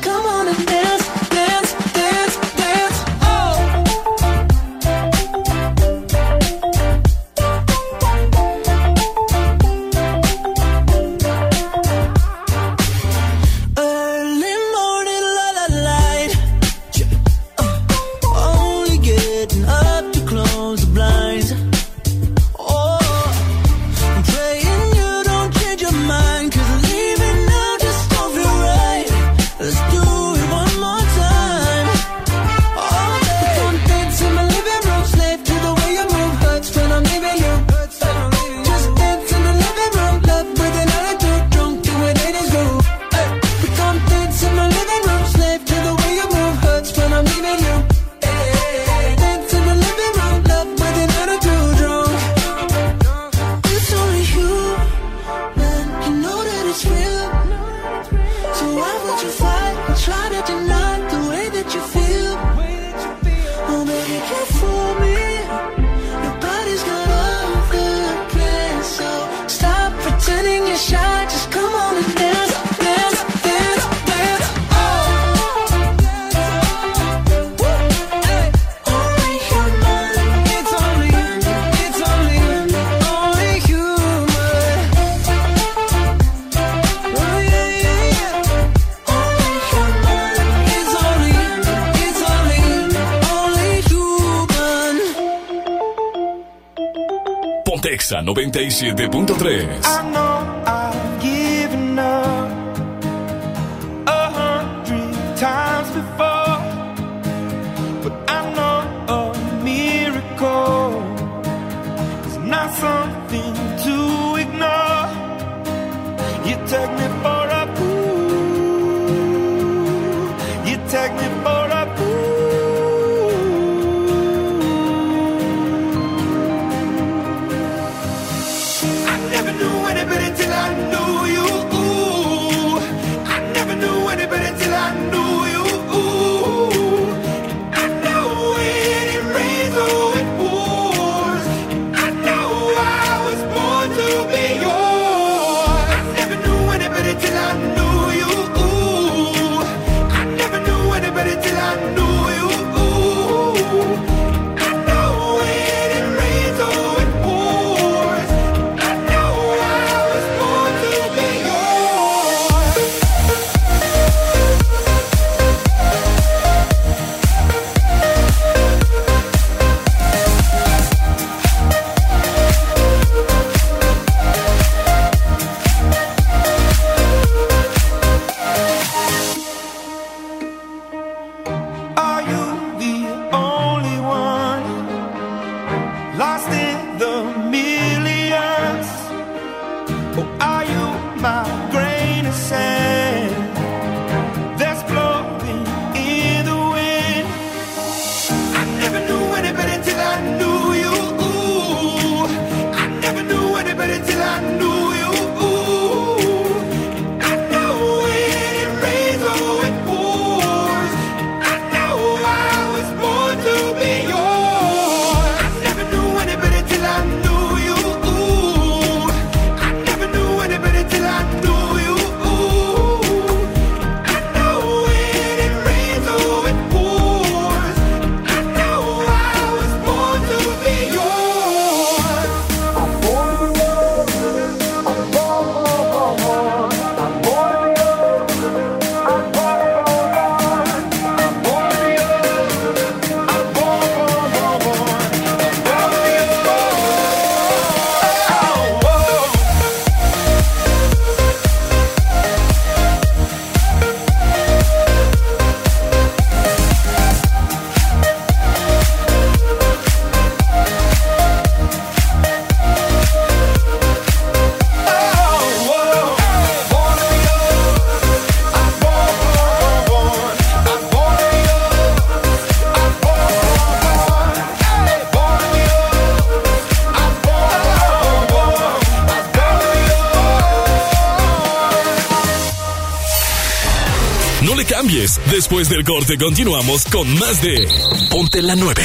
[285.59, 287.67] Después del corte continuamos con más de
[288.13, 288.81] Ponte la 9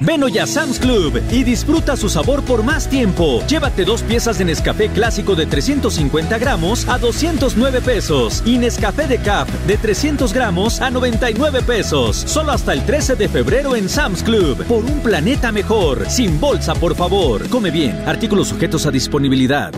[0.01, 3.43] Ven hoy a Sam's Club y disfruta su sabor por más tiempo.
[3.47, 9.17] Llévate dos piezas de Nescafé clásico de 350 gramos a 209 pesos y Nescafé de
[9.17, 12.17] Cap de 300 gramos a 99 pesos.
[12.17, 14.63] Solo hasta el 13 de febrero en Sam's Club.
[14.65, 16.07] Por un planeta mejor.
[16.07, 17.49] Sin bolsa, por favor.
[17.49, 17.99] Come bien.
[18.05, 19.71] Artículos sujetos a disponibilidad.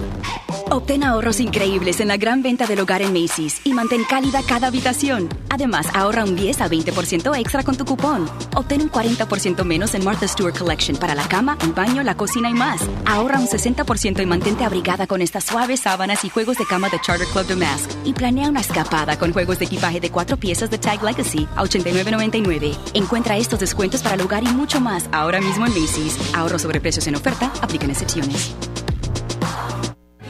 [0.70, 4.68] Obtén ahorros increíbles en la gran venta del hogar en Macy's y mantén cálida cada
[4.68, 5.30] habitación.
[5.50, 8.30] Además, ahorra un 10 a 20% extra con tu cupón.
[8.54, 12.50] Obtén un 40% menos en Martha Stewart Collection para la cama, el baño, la cocina
[12.50, 12.82] y más.
[13.06, 17.00] Ahorra un 60% y mantente abrigada con estas suaves sábanas y juegos de cama de
[17.00, 17.90] Charter Club Damask.
[18.04, 21.64] Y planea una escapada con juegos de equipaje de cuatro piezas de Tag Legacy a
[21.64, 22.78] 89.99.
[22.94, 26.18] Encuentra estos descuentos para el hogar y mucho más ahora mismo en Macy's.
[26.34, 28.54] Ahorro sobre precios en oferta, aplican excepciones.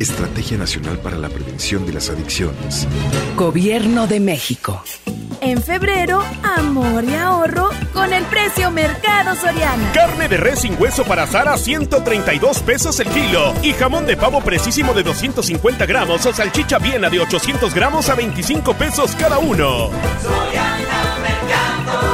[0.00, 2.88] Estrategia Nacional para la Prevención de las Adicciones.
[3.36, 4.82] Gobierno de México.
[5.42, 9.92] En febrero, amor y ahorro con el precio Mercado Soriana.
[9.92, 13.52] Carne de res sin hueso para asar a 132 pesos el kilo.
[13.62, 18.14] Y jamón de pavo precisísimo de 250 gramos o salchicha viena de 800 gramos a
[18.14, 19.90] 25 pesos cada uno.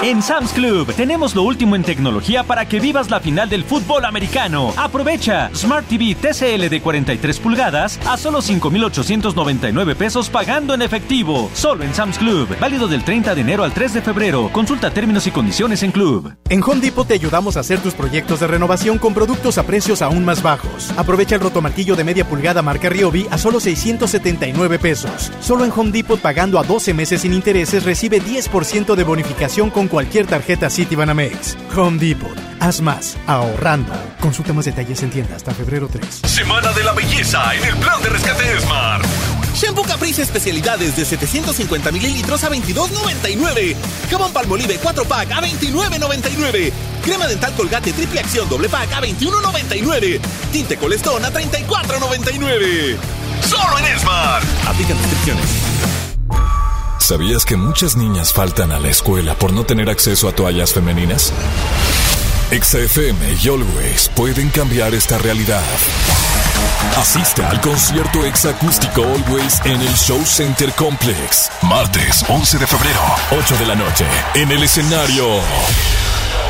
[0.03, 4.05] En Sam's Club tenemos lo último en tecnología para que vivas la final del fútbol
[4.05, 4.73] americano.
[4.77, 11.51] Aprovecha Smart TV TCL de 43 pulgadas a solo 5,899 pesos pagando en efectivo.
[11.55, 12.55] Solo en Sam's Club.
[12.61, 14.51] Válido del 30 de enero al 3 de febrero.
[14.53, 16.35] Consulta términos y condiciones en Club.
[16.51, 20.03] En Home Depot te ayudamos a hacer tus proyectos de renovación con productos a precios
[20.03, 20.93] aún más bajos.
[20.99, 25.33] Aprovecha el rotomartillo de media pulgada marca Ryobi a solo 679 pesos.
[25.41, 29.84] Solo en Home Depot pagando a 12 meses sin intereses recibe 10% de bonificación con
[29.89, 31.57] cualquier tarjeta Citibanamex.
[31.77, 32.37] Home Depot.
[32.61, 33.93] Haz más, ahorrando.
[34.21, 36.23] Consulta más detalles en tienda hasta febrero 3.
[36.25, 39.05] Semana de la belleza en el plan de rescate Smart.
[39.55, 43.77] Shampoo Caprice especialidades de 750 mililitros a 22.99.
[44.11, 46.73] Jabón Palmolive 4 pack a 29.99.
[47.05, 50.21] Crema dental Colgate triple acción doble pack a 21.99.
[50.53, 52.97] Tinte Colestón a 34.99.
[53.43, 54.45] Solo en Smart.
[54.67, 55.45] Aplican restricciones.
[57.05, 61.35] ¿Sabías que muchas niñas faltan a la escuela por no tener acceso a toallas femeninas?
[62.51, 65.63] XFM y Always pueden cambiar esta realidad.
[66.97, 71.51] Asiste al concierto exacústico Always en el Show Center Complex.
[71.61, 73.03] Martes 11 de febrero,
[73.33, 74.07] 8 de la noche.
[74.33, 75.27] En el escenario,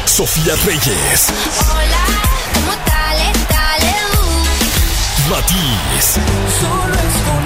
[0.05, 1.33] Sofía Reyes.
[1.69, 2.05] Hola,
[2.55, 3.17] ¿cómo tal?
[3.51, 3.93] Dale,
[5.29, 6.15] Matiz.
[6.61, 7.44] Solo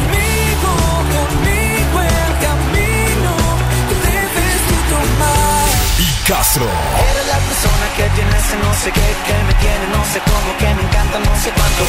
[6.29, 6.65] Castro.
[6.65, 10.55] Eres la persona que tiene ese no sé qué, que me tiene no sé cómo,
[10.59, 11.87] que me encanta no sé cuánto.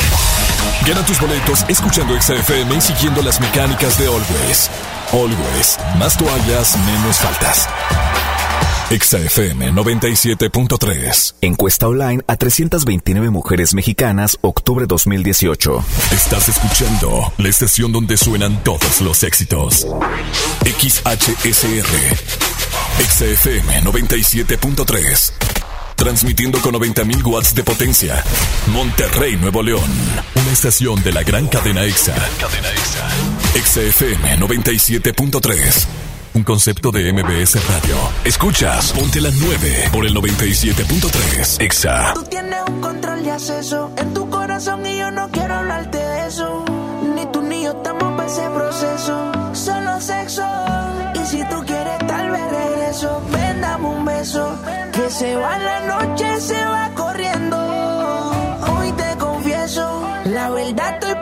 [0.88, 4.72] Gana tus boletos escuchando XFM y siguiendo las mecánicas de Always.
[5.12, 7.68] Always, más toallas, menos faltas.
[8.90, 11.36] XFM 97.3.
[11.42, 15.84] Encuesta online a 329 mujeres mexicanas, octubre 2018.
[16.14, 19.86] Estás escuchando la estación donde suenan todos los éxitos.
[20.64, 22.69] XHSR.
[23.00, 25.34] XFM 97.3.
[25.96, 28.24] Transmitiendo con 90.000 watts de potencia.
[28.68, 29.90] Monterrey, Nuevo León.
[30.36, 32.14] Una estación de la gran cadena EXA.
[32.40, 33.10] Cadena EXA.
[33.64, 35.88] XFM 97.3.
[36.34, 37.96] Un concepto de MBS Radio.
[38.24, 41.62] Escuchas, ponte la 9 por el 97.3.
[41.62, 42.14] EXA.
[42.14, 46.28] Tú tienes un control de acceso en tu corazón y yo no quiero hablarte de
[46.28, 46.66] eso.
[47.16, 47.76] Ni tú ni yo
[48.30, 49.32] ese proceso.
[49.54, 50.46] Solo sexo.
[51.16, 53.22] Y si tú quieres, tal vez regreso.
[53.32, 54.46] Ven, dame un beso.
[54.94, 57.58] Que se va la noche, se va corriendo.
[58.72, 60.04] Hoy te confieso.
[60.26, 61.16] La verdad estoy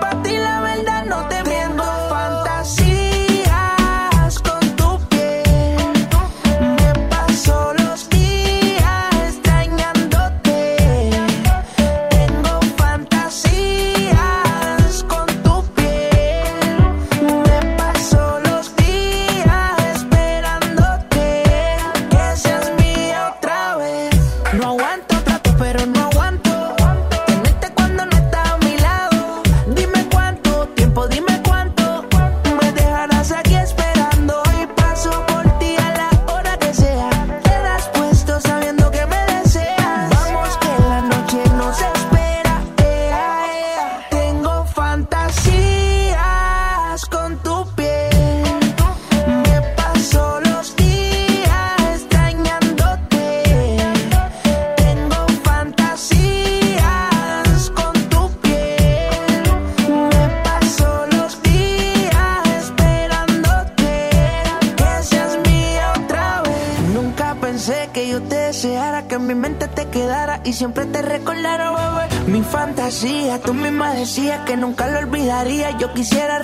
[74.18, 75.78] que nunca lo olvidaría.
[75.78, 76.40] Yo quisiera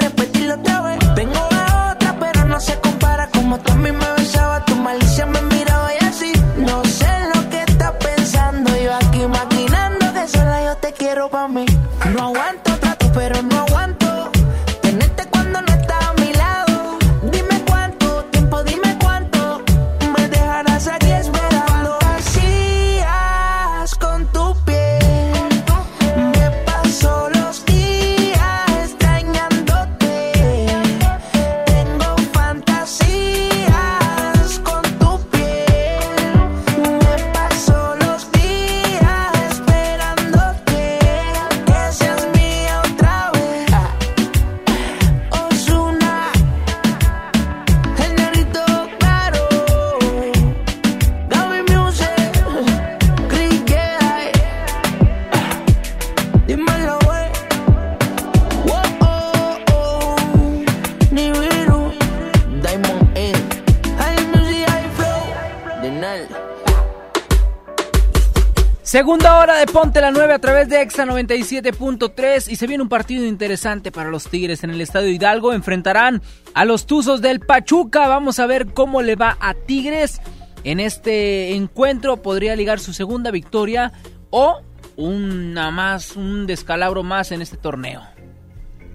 [69.74, 74.12] Ponte la 9 a través de Exa 97.3 y se viene un partido interesante para
[74.12, 75.52] los Tigres en el Estadio Hidalgo.
[75.52, 76.22] Enfrentarán
[76.54, 78.08] a los Tuzos del Pachuca.
[78.08, 80.22] Vamos a ver cómo le va a Tigres
[80.64, 82.22] en este encuentro.
[82.22, 83.92] Podría ligar su segunda victoria
[84.30, 84.62] o
[84.96, 88.04] una más, un descalabro más en este torneo.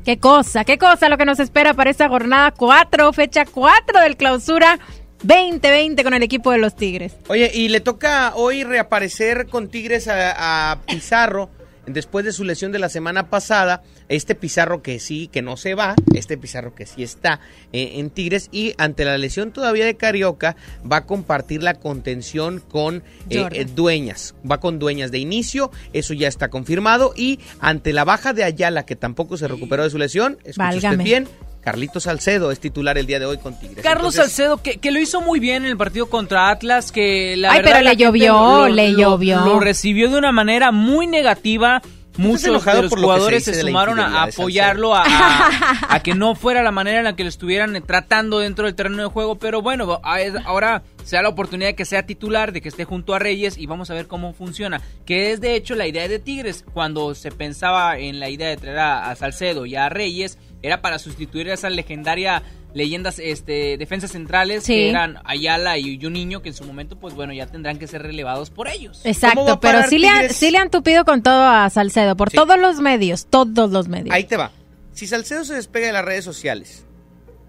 [0.04, 4.16] Qué cosa, qué cosa lo que nos espera para esta jornada 4, fecha 4 del
[4.16, 4.78] clausura
[5.22, 7.14] 2020 con el equipo de los Tigres.
[7.28, 11.50] Oye, y le toca hoy reaparecer con Tigres a, a Pizarro
[11.92, 15.74] después de su lesión de la semana pasada, este Pizarro que sí, que no se
[15.74, 17.40] va, este Pizarro que sí está
[17.72, 18.48] eh, en Tigres.
[18.52, 20.56] Y ante la lesión todavía de Carioca
[20.90, 26.14] va a compartir la contención con eh, eh, dueñas, va con dueñas de inicio, eso
[26.14, 27.12] ya está confirmado.
[27.16, 30.98] Y ante la baja de Ayala que tampoco se recuperó de su lesión, escuche usted
[30.98, 31.28] bien,
[31.70, 33.82] Carlitos Salcedo es titular el día de hoy con Tigres.
[33.82, 37.36] Carlos Entonces, Salcedo, que, que lo hizo muy bien en el partido contra Atlas, que
[37.36, 39.40] la Ay, verdad pero le llovió, lo- le lo- llovió.
[39.44, 41.82] Lo recibió de una manera muy negativa.
[42.16, 45.04] Muchos enojado de los por lo que se jugadores se, la sumaron a, apoyarlo, a,
[45.06, 48.74] a- a que no fuera la manera en la que lo estuvieran tratando dentro del
[48.74, 49.36] terreno de juego.
[49.36, 53.14] Pero bueno, ahora se da la oportunidad de que sea titular, de que esté junto
[53.14, 54.80] a Reyes y vamos a ver cómo funciona.
[55.06, 56.64] Que es de hecho la idea de Tigres.
[56.74, 60.80] Cuando se pensaba en la idea de traer a, a Salcedo y a Reyes, era
[60.82, 62.42] para sustituir a esa legendaria
[62.74, 64.74] leyendas este defensas centrales Sí.
[64.74, 68.02] que eran Ayala y Juninho que en su momento pues bueno ya tendrán que ser
[68.02, 68.98] relevados por ellos.
[68.98, 72.16] ¿Cómo va Exacto, pero sí le, han, sí le han tupido con todo a Salcedo,
[72.16, 72.36] por Sí.
[72.36, 74.14] todos los medios, todos los medios.
[74.14, 74.50] Ahí te va.
[74.92, 76.84] Si Salcedo se despega de las redes sociales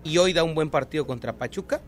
[0.04, 1.82] y hoy da un buen partido contra Pachuca,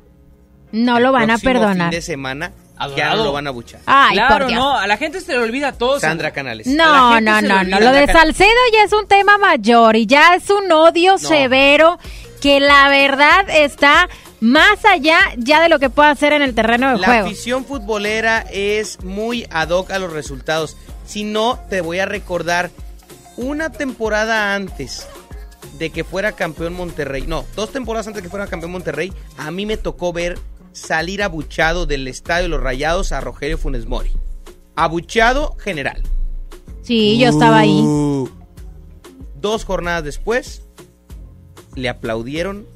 [0.72, 1.89] no lo van a perdonar.
[1.89, 3.17] fin de semana ya Adorado.
[3.17, 3.82] no lo van a buchar.
[3.86, 4.59] Ay, claro, por Dios.
[4.59, 5.99] no, a la gente se le olvida todo.
[5.99, 6.67] Sandra Canales.
[6.67, 7.80] La No, no, no, no.
[7.80, 11.99] Lo de Salcedo ya es un tema mayor y ya es un odio severo
[12.41, 14.09] que la verdad está
[14.39, 17.28] más allá ya de lo que pueda hacer en el terreno de La juego.
[17.28, 20.76] afición futbolera es muy ad hoc a los resultados.
[21.05, 22.72] Si no, te voy a recordar
[23.38, 25.07] una temporada antes
[25.78, 27.26] de que fuera campeón Monterrey.
[27.28, 30.39] No, dos temporadas antes de que fuera campeón Monterrey, a mí me tocó ver
[30.74, 34.11] salir abuchado del estadio de los Rayados a Rogelio Funes Mori.
[34.76, 36.01] Abuchado general.
[36.82, 37.82] Sí, yo estaba ahí.
[37.82, 38.30] Uh.
[39.39, 40.63] Dos jornadas después,
[41.76, 42.67] le aplaudieron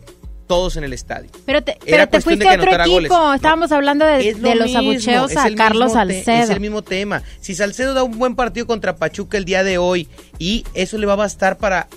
[0.48, 1.30] todos en el estadio.
[1.46, 2.90] Pero te, Era pero te fuiste a otro equipo.
[2.90, 3.12] goles.
[3.12, 3.34] No.
[3.34, 6.44] Estábamos hablando de, Es lo de los mismo, abucheos a Carlos Salcedo.
[6.44, 7.24] Es el mismo tema.
[7.40, 11.06] Si Salcedo da un buen partido contra Pachuca el día de hoy y eso le
[11.06, 11.88] va a bastar para...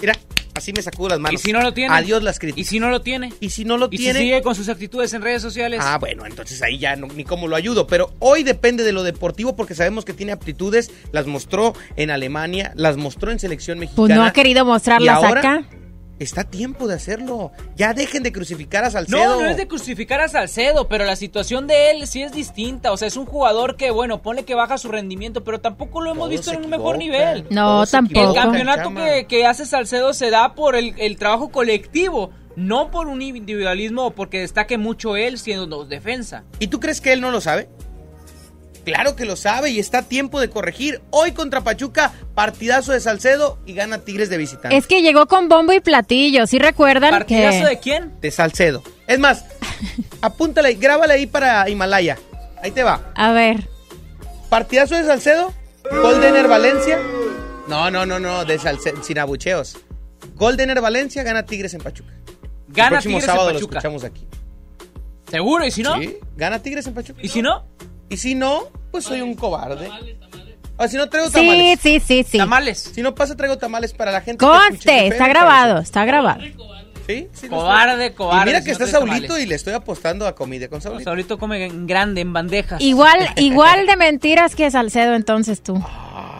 [0.00, 0.14] Mira,
[0.56, 1.40] así me sacudo las manos.
[1.40, 1.94] ¿Y si no lo tiene?
[1.94, 2.60] Adiós las críticas.
[2.60, 3.32] ¿Y si no lo tiene?
[3.40, 4.18] ¿Y si no lo ¿Y tiene?
[4.18, 5.80] si sigue con sus actitudes en redes sociales?
[5.82, 7.86] Ah, bueno, entonces ahí ya no- ni cómo lo ayudo.
[7.86, 10.90] Pero hoy depende de lo deportivo porque sabemos que tiene aptitudes.
[11.12, 13.96] Las mostró en Alemania, las mostró en selección mexicana.
[14.06, 15.64] Pues no ha querido mostrarlas Y ahora acá.
[16.18, 17.52] Está a tiempo de hacerlo.
[17.76, 19.18] Ya dejen de crucificar a Salcedo.
[19.18, 22.92] No, no es de crucificar a Salcedo, pero la situación de él sí es distinta.
[22.92, 26.12] O sea, es un jugador que, bueno, pone que baja su rendimiento, pero tampoco lo
[26.12, 27.46] hemos Todos visto en un mejor nivel.
[27.50, 28.30] No, Todos tampoco.
[28.30, 28.90] El campeonato
[29.28, 34.10] que hace Salcedo se da por el, el trabajo colectivo, no por un individualismo o
[34.12, 36.44] porque destaque mucho él siendo defensa.
[36.58, 37.68] ¿Y tú crees que él no lo sabe?
[38.86, 41.02] Claro que lo sabe y está a tiempo de corregir.
[41.10, 44.76] Hoy contra Pachuca, partidazo de Salcedo y gana Tigres de visitante.
[44.76, 46.46] Es que llegó con bombo y platillo.
[46.46, 48.20] ¿Sí recuerdan ¿Partidazo que de quién?
[48.20, 48.84] De Salcedo.
[49.08, 49.44] Es más,
[50.22, 52.16] apúntale, grábale ahí para Himalaya.
[52.62, 53.12] Ahí te va.
[53.16, 53.68] A ver.
[54.50, 55.52] Partidazo de Salcedo,
[55.90, 57.00] gol de Ener Valencia.
[57.66, 59.78] No, no, no, no, de Salcedo, sin abucheos.
[60.36, 62.12] Gol de Ener Valencia, gana Tigres en Pachuca.
[62.68, 64.28] El Gana próximo Tigres en sábado lo escuchamos aquí.
[65.28, 65.66] ¿Seguro?
[65.66, 65.98] ¿Y si no?
[65.98, 67.18] Sí, gana Tigres en Pachuca.
[67.20, 67.64] ¿Y si no?
[68.08, 69.90] Y si no, pues soy un cobarde.
[70.78, 71.80] O si no traigo Sí, tamales.
[71.80, 72.38] sí, sí, sí.
[72.38, 72.92] Tamales.
[72.94, 74.44] Si no pasa, traigo tamales para la gente.
[74.44, 76.42] Conste, está grabado, está grabado.
[77.06, 77.48] Sí, sí.
[77.48, 79.44] Cobarde, cobarde, Y mira si que no está traes Saulito tamales.
[79.44, 81.04] y le estoy apostando a comida con Saulito.
[81.04, 82.80] Saulito come en grande, en bandejas.
[82.80, 85.80] Igual, igual de mentiras que Salcedo entonces tú.
[85.86, 86.35] Ah.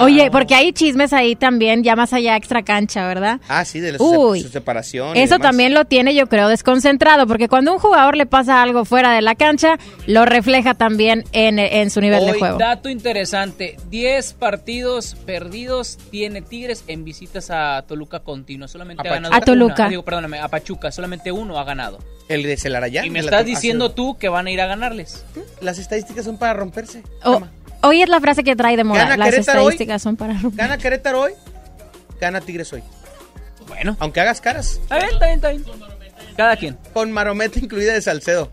[0.00, 3.40] Oye, porque hay chismes ahí también, ya más allá extra cancha, ¿verdad?
[3.48, 4.42] Ah, sí, de la Uy.
[4.42, 5.16] su separación.
[5.16, 8.84] Eso también lo tiene, yo creo, desconcentrado, porque cuando a un jugador le pasa algo
[8.84, 12.58] fuera de la cancha, lo refleja también en, en su nivel de Hoy, juego.
[12.58, 19.14] dato interesante, 10 partidos perdidos tiene Tigres en visitas a Toluca continua, solamente ¿A ha
[19.14, 19.34] ganado?
[19.34, 19.74] A Toluca.
[19.82, 19.88] una.
[19.90, 21.98] Digo, perdóname, a Pachuca, solamente uno ha ganado.
[22.28, 23.06] El de Celarayán.
[23.06, 25.24] y me estás diciendo tú que van a ir a ganarles.
[25.62, 27.02] Las estadísticas son para romperse.
[27.24, 27.50] O- Chama.
[27.88, 29.72] Hoy es la frase que trae de moda, Gana las Querétaro hoy.
[29.72, 30.56] estadísticas son para romper.
[30.64, 31.32] Gana Querétaro hoy,
[32.20, 32.82] gana Tigres hoy.
[33.66, 33.96] Bueno.
[34.00, 34.78] Aunque hagas caras.
[34.82, 35.68] Está bien, está bien, está bien.
[36.36, 36.78] Cada quien.
[36.94, 38.50] Con marometa incluida de Salcedo.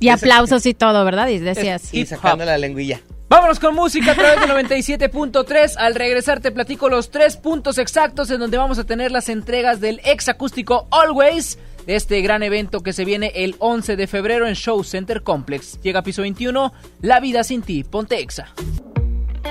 [0.00, 1.28] Y aplausos y todo, ¿verdad?
[1.28, 1.92] Y decías.
[1.92, 3.00] Y sacando la lengüilla.
[3.28, 5.74] Vámonos con música a través del 97.3.
[5.76, 9.80] Al regresar te platico los tres puntos exactos en donde vamos a tener las entregas
[9.80, 11.58] del ex acústico Always
[11.88, 15.80] este gran evento que se viene el 11 de febrero en Show Center Complex.
[15.80, 16.70] Llega piso 21,
[17.00, 18.52] La vida sin ti, Pontexa.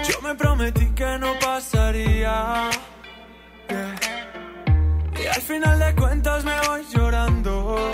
[0.08, 2.70] Yo me prometí que no pasaría.
[3.70, 3.96] Yeah.
[5.20, 7.92] Y al final de cuentas me voy llorando.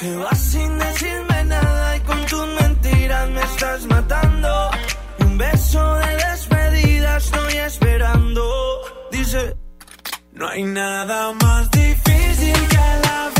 [0.00, 4.70] Te vas sin decirme nada y con tus mentiras me estás matando.
[5.18, 8.80] Un beso de despedida estoy esperando.
[9.12, 9.59] Dice.
[10.40, 13.39] No hay nada más difícil que la vida.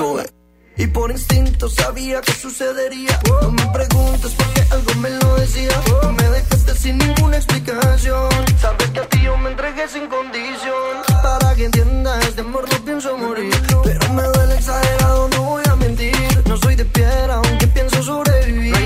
[0.00, 0.30] Eh.
[0.78, 3.20] Y por instinto sabía que sucedería.
[3.42, 5.78] No me preguntes por qué algo me lo decía.
[6.16, 8.30] Me dejaste sin ninguna explicación.
[8.58, 10.94] Sabes que a ti yo me entregué sin condición.
[11.22, 13.54] Para que entiendas, este amor no pienso morir.
[13.84, 16.42] Pero me duele exagerado, no voy a mentir.
[16.46, 18.79] No soy de piedra, aunque pienso sobrevivir.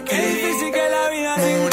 [0.00, 1.71] Qué difícil que la vida sin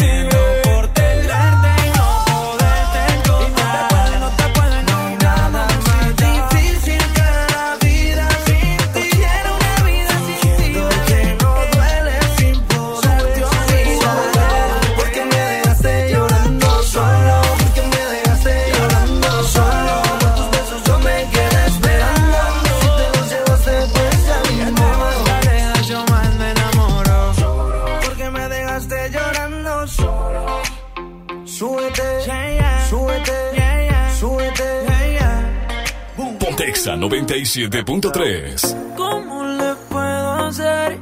[31.60, 32.90] Súbete, yeah, yeah.
[32.90, 34.64] súbete, yeah, súbete.
[36.40, 38.95] Pontexa 97.3.
[38.95, 40.99] ¿Cómo le puedo hacer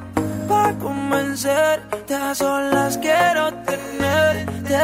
[0.47, 1.81] para convencer?
[2.07, 4.77] Te solas quiero tenerte.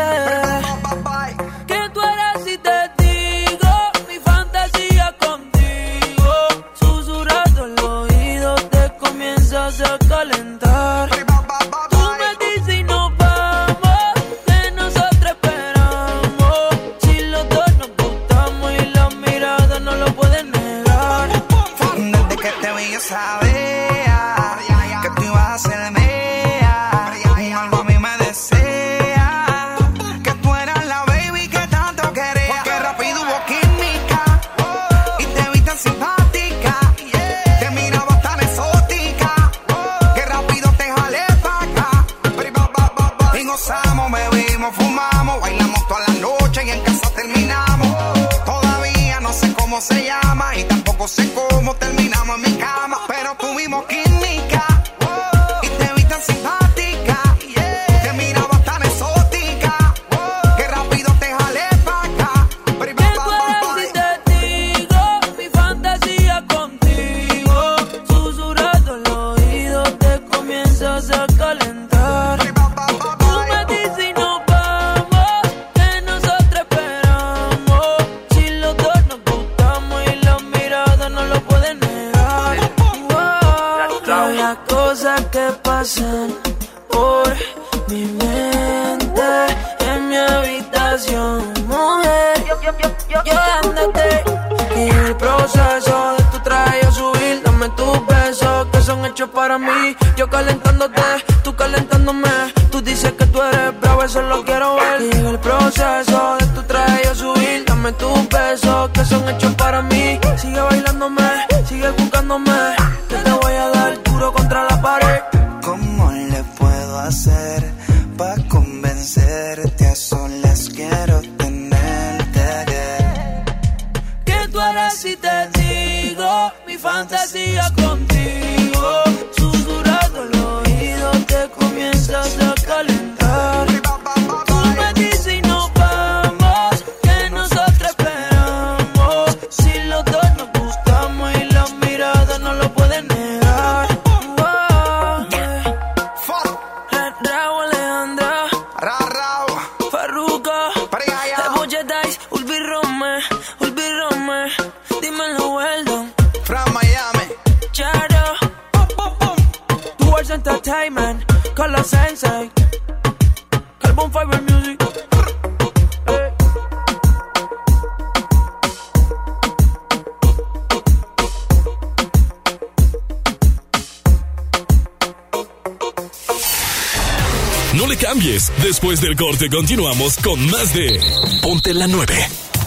[179.53, 180.99] Continuamos con más de
[181.39, 182.15] Ponte la 9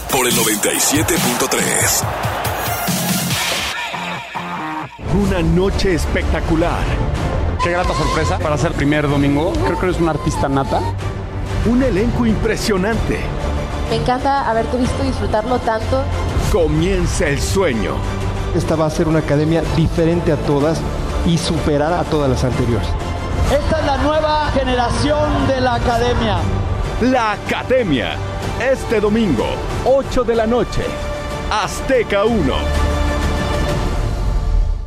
[0.09, 2.03] por el 97.3.
[5.21, 6.79] Una noche espectacular.
[7.61, 9.51] Qué grata sorpresa para ser primer domingo.
[9.65, 10.79] Creo que eres un artista nata.
[11.65, 13.19] Un elenco impresionante.
[13.89, 16.05] Me encanta haberte visto disfrutarlo tanto.
[16.53, 17.95] Comienza el sueño.
[18.55, 20.79] Esta va a ser una academia diferente a todas
[21.25, 22.87] y superar a todas las anteriores.
[23.51, 26.37] Esta es la nueva generación de la academia.
[27.01, 28.15] La Academia.
[28.59, 29.45] Este domingo,
[29.85, 30.81] 8 de la noche.
[31.51, 32.86] Azteca 1.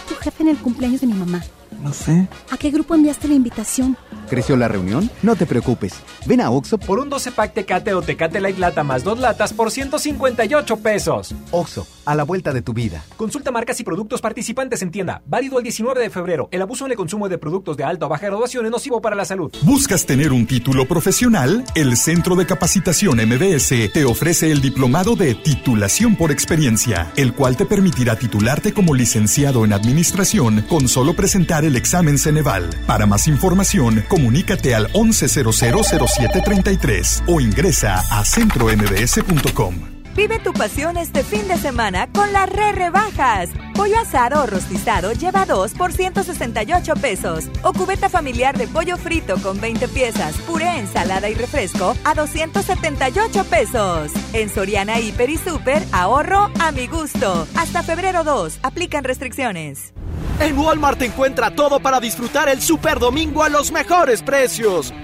[0.00, 1.42] tu jefe en el cumpleaños de mi mamá?
[1.82, 2.28] No sé.
[2.50, 3.96] ¿A qué grupo enviaste la invitación?
[4.28, 5.10] ¿Creció la reunión?
[5.22, 5.94] No te preocupes.
[6.26, 9.52] Ven a Oxo por un 12 pack Tecate o Tecate Light Lata más dos latas
[9.52, 11.34] por 158 pesos.
[11.50, 13.02] Oxo, a la vuelta de tu vida.
[13.16, 15.22] Consulta marcas y productos participantes en tienda.
[15.26, 16.48] Válido el 19 de febrero.
[16.52, 19.16] El abuso en el consumo de productos de alta o baja graduación es nocivo para
[19.16, 19.52] la salud.
[19.62, 21.64] ¿Buscas tener un título profesional?
[21.74, 27.56] El Centro de Capacitación MBS te ofrece el diplomado de titulación por experiencia, el cual
[27.56, 32.68] te permitirá titularte como licenciado en administración con solo presentar el examen Ceneval.
[32.86, 39.90] Para más información, comunícate al 11000733 o ingresa a centrombs.com.
[40.16, 43.50] Vive tu pasión este fin de semana con las re rebajas.
[43.74, 47.48] Pollo asado o rostizado lleva 2 por 168 pesos.
[47.62, 53.44] O cubeta familiar de pollo frito con 20 piezas, puré, ensalada y refresco a 278
[53.44, 54.10] pesos.
[54.32, 57.46] En Soriana Hiper y Super, ahorro a mi gusto.
[57.56, 59.92] Hasta febrero 2, aplican restricciones.
[60.40, 64.94] En Walmart encuentra todo para disfrutar el Super Domingo a los mejores precios.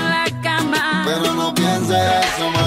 [1.91, 2.60] no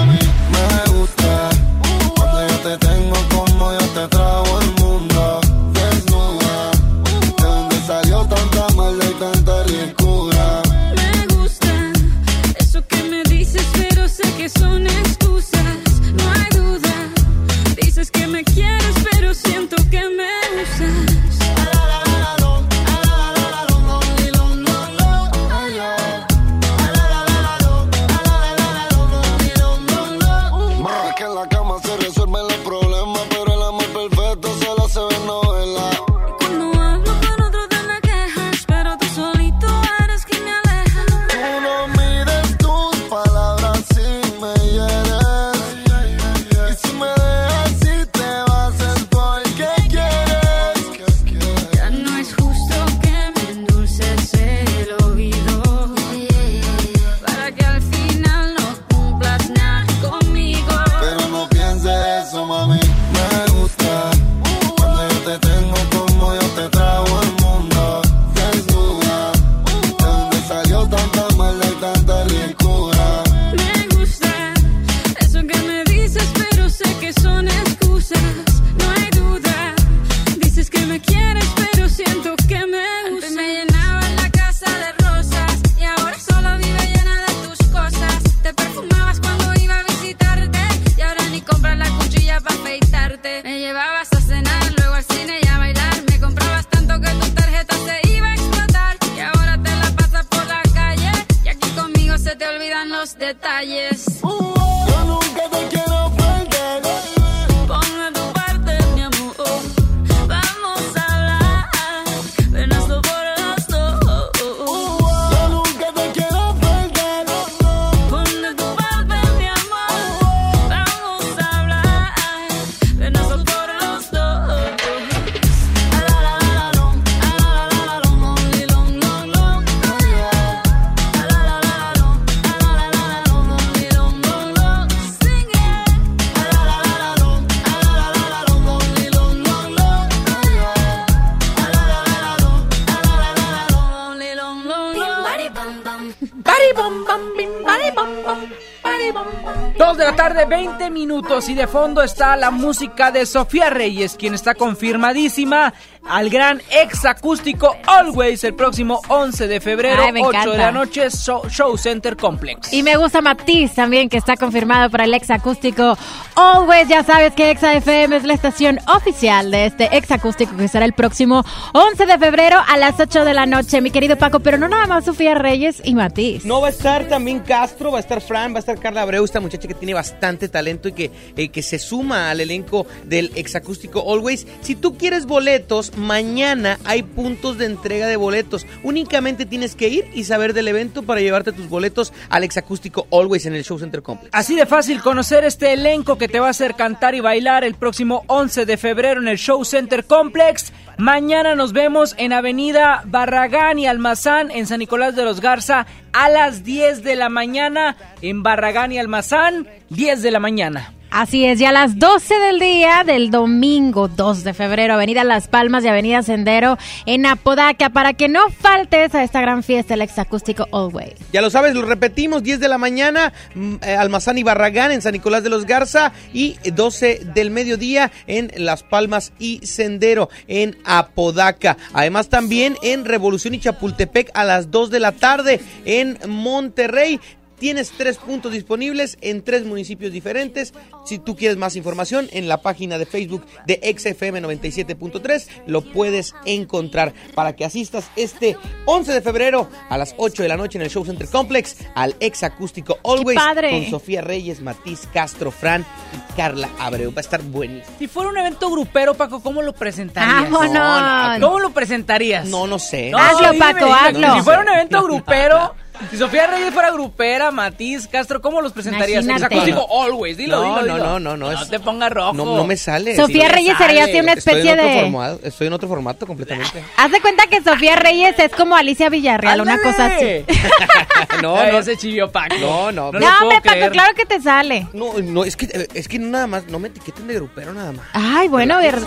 [151.55, 155.73] de fondo está la música de Sofía Reyes, quien está confirmadísima
[156.07, 160.71] al gran ex acústico Always el próximo 11 de febrero, Ay, me 8 de la
[160.71, 162.73] noche, Show, Show Center Complex.
[162.73, 165.97] Y me gusta Matiz también, que está confirmado para el ex acústico.
[166.37, 170.67] Always, ya sabes que Exa FM es la estación oficial de este ex acústico que
[170.67, 174.41] será el próximo 11 de febrero a las 8 de la noche, mi querido Paco.
[174.41, 176.43] Pero no nada más Sofía Reyes y Matiz.
[176.43, 179.23] No va a estar también Castro, va a estar Fran, va a estar Carla Abreu,
[179.23, 183.31] esta muchacha que tiene bastante talento y que, eh, que se suma al elenco del
[183.35, 184.45] exacústico Always.
[184.59, 188.67] Si tú quieres boletos, mañana hay puntos de entrega de boletos.
[188.83, 193.45] Únicamente tienes que ir y saber del evento para llevarte tus boletos al exacústico Always
[193.45, 194.31] en el Show Center Complex.
[194.33, 197.75] Así de fácil conocer este elenco que te va a hacer cantar y bailar el
[197.75, 200.71] próximo 11 de febrero en el Show Center Complex.
[200.97, 206.29] Mañana nos vemos en Avenida Barragán y Almazán en San Nicolás de los Garza a
[206.29, 210.93] las 10 de la mañana en Barragán y Almazán, 10 de la mañana.
[211.17, 215.47] Así es, ya a las 12 del día del domingo 2 de febrero, Avenida Las
[215.47, 220.01] Palmas y Avenida Sendero en Apodaca, para que no faltes a esta gran fiesta, el
[220.01, 221.13] exacústico Always.
[221.31, 225.01] Ya lo sabes, lo repetimos, 10 de la mañana, mm, eh, Almazán y Barragán en
[225.01, 230.77] San Nicolás de los Garza y 12 del mediodía en Las Palmas y Sendero en
[230.83, 231.77] Apodaca.
[231.93, 237.21] Además también en Revolución y Chapultepec a las 2 de la tarde en Monterrey.
[237.65, 240.71] Tienes tres puntos disponibles en tres municipios diferentes.
[241.03, 246.35] Si tú quieres más información, en la página de Facebook de XFM 97.3 lo puedes
[246.45, 248.55] encontrar para que asistas este
[248.85, 252.15] 11 de febrero a las 8 de la noche en el Show Center Complex al
[252.19, 253.71] ex acústico Always padre!
[253.71, 255.83] con Sofía Reyes, Matiz Castro, Fran
[256.13, 257.11] y Carla Abreu.
[257.11, 257.95] Va a estar buenísimo.
[257.97, 260.51] Si fuera un evento grupero, Paco, ¿cómo lo presentarías?
[260.51, 260.71] ¡Vámonos!
[260.71, 262.45] No, no, ¿Cómo lo presentarías?
[262.45, 263.09] No, no sé.
[263.09, 263.97] No, Hazlo, Paco, dime.
[263.97, 264.35] hazlo.
[264.35, 265.73] Si fuera un evento grupero,
[266.11, 269.23] Si Sofía Reyes fuera grupera, Matiz, Castro, ¿cómo los presentarías?
[269.23, 269.55] Imagínate.
[269.55, 271.05] Exacústico Always, dilo, No, dilo, no, dilo.
[271.07, 272.33] no, no, no, es- te pongas rojo.
[272.33, 273.15] No, no me sale.
[273.15, 276.83] Sofía Reyes sería así una especie de- formato- estoy en otro formato completamente.
[276.97, 280.45] Haz de cuenta que Sofía Reyes es como Alicia Villarreal, una cosa así.
[281.41, 281.61] no, no.
[281.79, 282.55] ese chivio Paco.
[282.59, 283.11] No, no.
[283.11, 283.91] No No, hombre, Paco, creer.
[283.91, 284.87] claro que te sale.
[284.93, 288.05] No, no, es que, es que nada más, no me etiqueten de grupero nada más.
[288.13, 288.99] Ay, bueno, ver.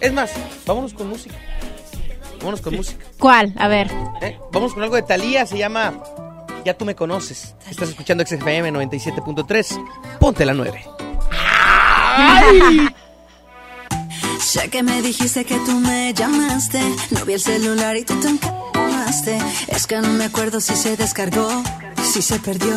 [0.00, 0.32] Es más,
[0.66, 1.34] vámonos con música.
[2.44, 3.02] Vámonos con música.
[3.18, 3.54] ¿Cuál?
[3.56, 3.90] A ver.
[4.20, 4.38] ¿eh?
[4.52, 5.94] Vamos con algo de Thalía, se llama
[6.62, 7.54] Ya tú me conoces.
[7.70, 10.18] Estás escuchando XFM 97.3.
[10.20, 10.84] Ponte la 9.
[14.40, 16.82] Sé que me dijiste que tú me llamaste.
[17.12, 19.38] No vi el celular y tú te encamaste.
[19.68, 21.48] Es que no me acuerdo si se descargó,
[22.12, 22.76] si se perdió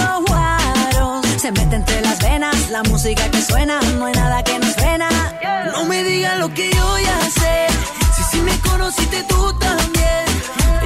[1.41, 5.09] Se mete entre las venas la música que suena, no hay nada que nos frena.
[5.73, 7.65] No me digas lo que yo ya sé.
[8.15, 10.25] Si sí me conociste tú también.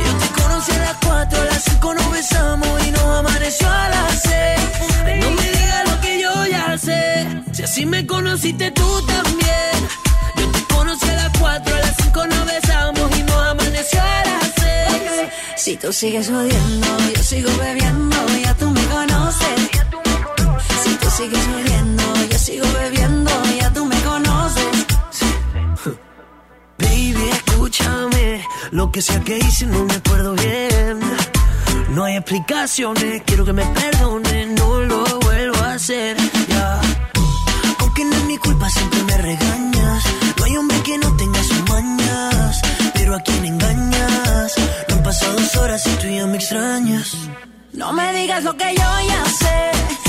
[0.06, 3.90] Yo te conocí a las 4, a las 5 nos besamos y nos amaneció a
[3.90, 5.24] las 6.
[5.24, 7.28] No me digas lo que yo ya sé.
[7.52, 9.76] Si así me conociste tú también.
[10.38, 14.24] Yo te conocí a las 4, a las 5 nos besamos y nos amaneció a
[14.24, 15.30] las 6.
[15.58, 19.60] Si tú sigues odiando, yo sigo bebiendo, ya tú me conoces.
[19.60, 20.05] Si tú
[21.16, 24.86] sigues odiando, yo sigo bebiendo, ya tú me conoces.
[26.78, 28.46] Baby, escúchame.
[28.72, 31.00] Lo que sea que hice no me acuerdo bien.
[31.92, 36.18] No hay explicaciones, quiero que me perdones, no lo vuelvo a hacer.
[36.50, 36.82] Ya.
[37.80, 40.04] Aunque no es mi culpa, siempre me regañas.
[40.38, 42.62] No hay hombre que no tenga sus mañas.
[42.94, 44.54] Pero a quien engañas.
[44.90, 47.16] No han pasado dos horas y tú ya me extrañas.
[47.72, 50.05] No me digas lo que yo ya sé.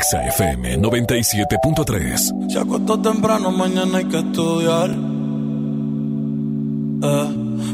[0.00, 2.48] Exa FM 97.3.
[2.48, 4.88] Se acostó temprano, mañana hay que estudiar.
[7.02, 7.28] Eh,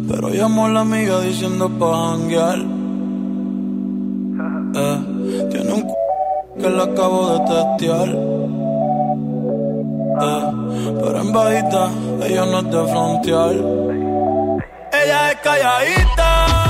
[0.09, 2.59] pero llamó a la amiga diciendo pa' janguear.
[4.75, 4.99] Eh,
[5.53, 5.95] tiene un c
[6.61, 8.09] que la acabo de testear.
[10.27, 10.51] Eh,
[11.01, 11.91] pero en bajita,
[12.27, 13.55] ella no es de frontear.
[15.01, 16.66] Ella es calladita,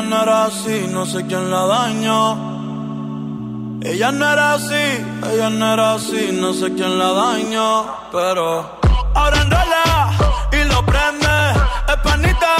[0.00, 3.80] ella no era así, no sé quién la dañó.
[3.82, 8.80] Ella no era así, ella no era así, no sé quién la dañó, pero
[9.14, 10.12] ahora enrola
[10.52, 11.28] y lo prende,
[11.88, 12.59] es panita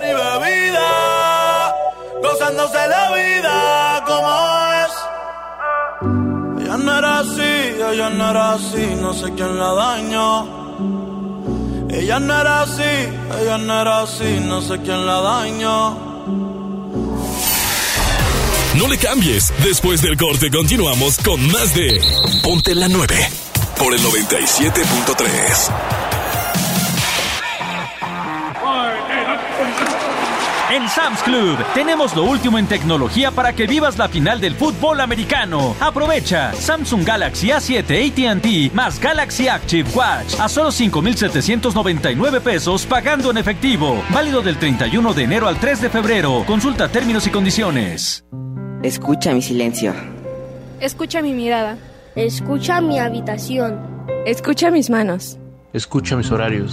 [0.00, 1.74] Mi bebida,
[2.22, 4.30] gozándose la vida como
[4.84, 4.92] es.
[6.64, 10.62] Ella no era así, ella no era así, no sé quién la dañó.
[11.90, 13.08] Ella no era así,
[13.42, 16.12] ella no era así, no sé quién la dañó.
[18.74, 19.52] No le cambies.
[19.62, 22.00] Después del corte continuamos con más de
[22.42, 23.28] Ponte la 9
[23.78, 26.01] por el 97.3.
[30.72, 35.02] En Sam's Club tenemos lo último en tecnología para que vivas la final del fútbol
[35.02, 35.76] americano.
[35.78, 43.36] Aprovecha Samsung Galaxy A7 ATT más Galaxy Active Watch a solo 5,799 pesos pagando en
[43.36, 44.02] efectivo.
[44.08, 46.42] Válido del 31 de enero al 3 de febrero.
[46.46, 48.24] Consulta términos y condiciones.
[48.82, 49.92] Escucha mi silencio.
[50.80, 51.76] Escucha mi mirada.
[52.16, 54.06] Escucha mi habitación.
[54.24, 55.36] Escucha mis manos.
[55.74, 56.72] Escucha mis horarios.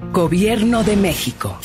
[0.11, 1.57] Gobierno de México.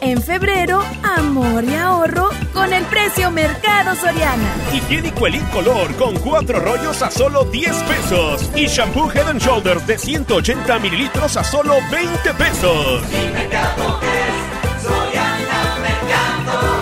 [0.00, 0.82] En febrero,
[1.16, 4.52] amor y ahorro con el precio Mercado Soriana.
[4.74, 8.50] Higiénico Elite Color con cuatro rollos a solo 10 pesos.
[8.56, 13.02] Y shampoo Head and Shoulders de 180 mililitros a solo 20 pesos.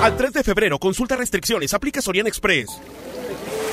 [0.03, 2.71] Al 3 de febrero, consulta restricciones, aplica Soriana Express.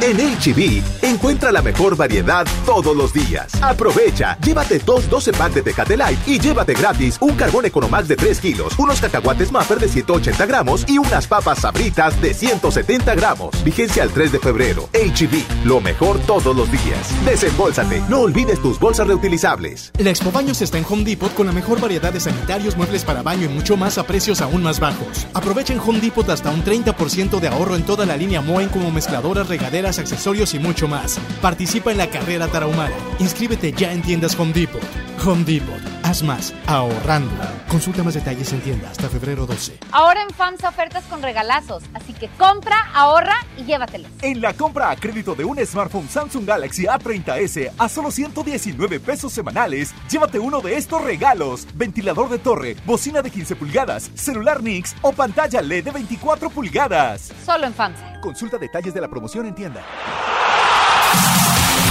[0.00, 3.52] En HB, encuentra la mejor variedad todos los días.
[3.62, 8.16] Aprovecha, llévate dos 12 packs de Tecate Light y llévate gratis un carbón Economax de
[8.16, 13.64] 3 kilos, unos cacahuates Maffer de 180 gramos y unas papas sabritas de 170 gramos.
[13.64, 14.88] Vigencia al 3 de febrero.
[14.92, 17.24] HB, lo mejor todos los días.
[17.24, 19.92] Desembolsate, no olvides tus bolsas reutilizables.
[19.98, 23.22] La Expo Baños está en Home Depot con la mejor variedad de sanitarios, muebles para
[23.22, 25.26] baño y mucho más a precios aún más bajos.
[25.34, 28.90] Aprovecha en Home Depot hasta un 30% de ahorro en toda la línea Moen como
[28.90, 31.18] mezcladoras, regaderas, accesorios y mucho más.
[31.40, 32.96] Participa en la carrera tarahumara.
[33.18, 34.82] Inscríbete ya en tiendas Home Depot.
[35.24, 35.80] Home Depot.
[36.14, 37.44] Haz más, ahorrando.
[37.68, 39.80] Consulta más detalles en tienda hasta febrero 12.
[39.90, 44.10] Ahora en FAMSA ofertas con regalazos, así que compra, ahorra y llévatelos.
[44.22, 49.32] En la compra a crédito de un smartphone Samsung Galaxy A30s a solo 119 pesos
[49.32, 54.94] semanales, llévate uno de estos regalos: ventilador de torre, bocina de 15 pulgadas, celular Nix
[55.02, 57.32] o pantalla LED de 24 pulgadas.
[57.44, 58.20] Solo en FAMSA.
[58.20, 59.82] Consulta detalles de la promoción en tienda.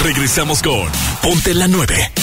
[0.02, 0.88] Regresamos con
[1.22, 2.23] Ponte la 9.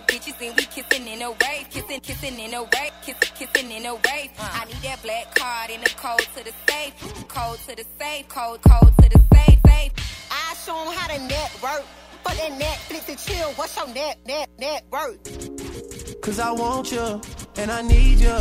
[0.00, 3.70] bad bitches and we kissing in a wave, kissing, kissing in a wave, kissing, kissing
[3.70, 4.30] in a wave.
[4.38, 6.94] I need that black card in the code to the safe,
[7.28, 9.92] code to the safe, code, code to the safe, safe.
[10.30, 11.84] I show 'em how to network.
[12.24, 16.20] For that Netflix and chill, what's your net, net, net worth?
[16.20, 17.20] Cause I want you,
[17.56, 18.38] and I need you,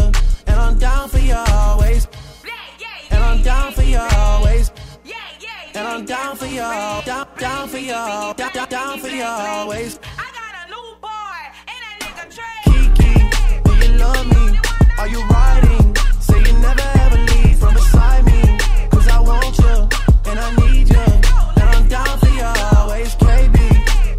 [0.47, 2.07] and I'm down for you always.
[3.11, 4.71] And I'm down for you always.
[5.75, 9.99] And I'm down for you, down, down for you, down, down, down for you always.
[13.97, 14.59] Love me?
[14.99, 15.95] Are you riding?
[16.19, 18.41] Say you never ever leave from beside me.
[18.89, 19.75] Cause I want you,
[20.29, 21.05] and I need you,
[21.59, 22.47] and I'm down for you
[22.77, 23.15] always.
[23.15, 23.57] KB,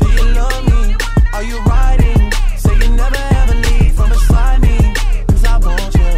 [0.00, 0.96] do you love me?
[1.34, 2.32] Are you riding?
[2.56, 4.76] Say you never ever leave from beside me.
[5.28, 6.10] Cause I want you,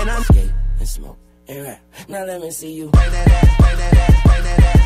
[0.00, 1.18] and I skate and smoke
[1.48, 1.80] and rap.
[2.08, 2.88] Now let me see you.
[2.88, 4.83] Bring that ass, bring that ass, bring that ass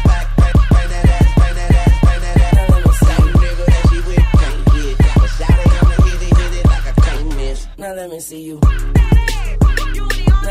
[7.79, 8.59] Now let me see you.
[8.61, 8.71] Now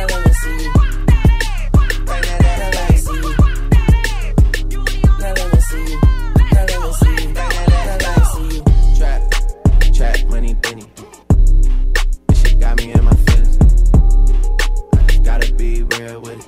[0.05, 0.71] let me see you.
[2.05, 3.33] Bring that ass, now let me see you.
[5.19, 5.99] Now let me see you.
[6.53, 7.33] Now let me see you.
[7.33, 8.63] Bring that ass, now let me see you.
[8.97, 9.21] Trap,
[9.93, 10.85] trap, money, penny.
[12.29, 13.57] This shit got me in my feelings.
[14.93, 16.46] I just gotta be real with it.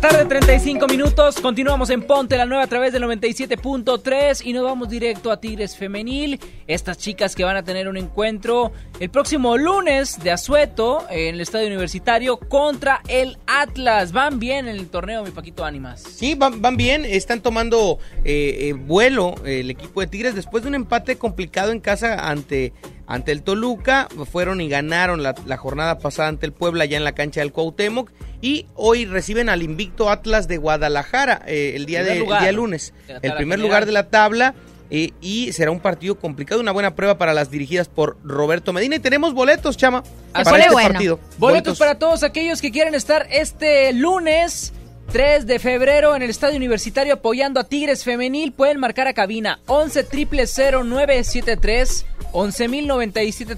[0.00, 4.88] Tarde 35 minutos, continuamos en Ponte la Nueva a través del 97.3 y nos vamos
[4.88, 6.40] directo a Tigres Femenil.
[6.66, 11.42] Estas chicas que van a tener un encuentro el próximo lunes de Azueto en el
[11.42, 14.12] Estadio Universitario contra el Atlas.
[14.12, 16.00] Van bien en el torneo, mi Paquito Ánimas.
[16.02, 20.62] Sí, van, van bien, están tomando eh, eh, vuelo eh, el equipo de Tigres después
[20.62, 22.72] de un empate complicado en casa ante,
[23.10, 24.08] ante el Toluca.
[24.32, 27.52] Fueron y ganaron la, la jornada pasada ante el Puebla ya en la cancha del
[27.52, 28.10] Cuauhtémoc
[28.40, 32.94] y hoy reciben al invicto Atlas de Guadalajara eh, el día de lugar día lunes.
[33.06, 33.60] El primer general.
[33.60, 34.54] lugar de la tabla.
[34.92, 38.96] eh, y será un partido complicado, una buena prueba para las dirigidas por Roberto Medina.
[38.96, 40.62] Y tenemos boletos, Chama, Así para es.
[40.64, 40.88] este Bueno.
[40.90, 41.20] partido.
[41.38, 44.72] Boletos para todos aquellos que quieren estar este lunes
[45.12, 48.52] 3 de febrero en el Estadio Universitario apoyando a Tigres Femenil.
[48.52, 50.06] Pueden marcar a cabina 11
[50.84, 53.56] 0973 11097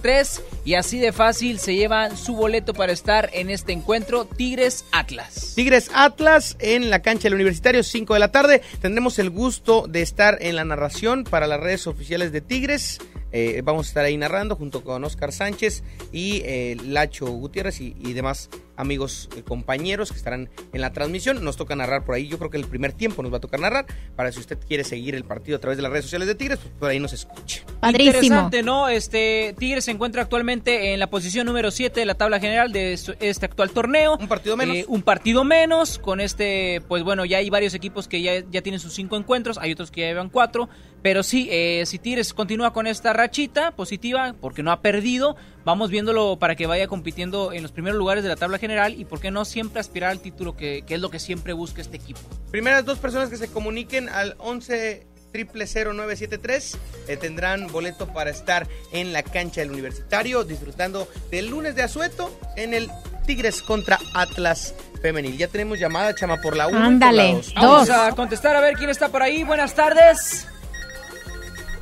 [0.65, 5.53] y así de fácil se llevan su boleto para estar en este encuentro Tigres Atlas.
[5.55, 8.63] Tigres Atlas en la cancha del Universitario, 5 de la tarde.
[8.81, 12.99] Tendremos el gusto de estar en la narración para las redes oficiales de Tigres.
[13.31, 18.13] Eh, vamos a estar ahí narrando junto con Oscar Sánchez y eh, Lacho Gutiérrez y
[18.15, 21.43] demás amigos eh, compañeros que estarán en la transmisión.
[21.45, 23.61] Nos toca narrar por ahí, yo creo que el primer tiempo nos va a tocar
[23.61, 23.87] narrar,
[24.17, 26.59] para si usted quiere seguir el partido a través de las redes sociales de Tigres,
[26.59, 27.65] pues por ahí nos escuche.
[27.81, 28.13] Padrísimo.
[28.19, 28.89] Interesante, ¿no?
[28.89, 32.93] Este Tigres se encuentra actualmente en la posición número 7 de la tabla general de
[32.95, 34.17] es- este actual torneo.
[34.19, 34.77] Un partido menos.
[34.77, 35.99] Eh, un partido menos.
[35.99, 39.59] Con este, pues bueno, ya hay varios equipos que ya, ya tienen sus cinco encuentros,
[39.59, 40.69] hay otros que ya llevan cuatro.
[41.03, 45.91] Pero sí, eh, si Tigres continúa con esta rachita positiva, porque no ha perdido, vamos
[45.91, 49.21] viéndolo para que vaya compitiendo en los primeros lugares de la tabla general y por
[49.21, 52.21] qué no siempre aspirar al título, que, que es lo que siempre busca este equipo.
[52.51, 56.79] Primeras dos personas que se comuniquen al 11 0973
[57.09, 62.31] eh, tendrán boleto para estar en la cancha del universitario disfrutando del lunes de asueto
[62.57, 62.91] en el
[63.27, 65.37] Tigres contra Atlas femenil.
[65.37, 69.09] Ya tenemos llamada, chama, por la 1 Ándale, Vamos a contestar a ver quién está
[69.09, 69.45] por ahí.
[69.45, 70.47] Buenas tardes.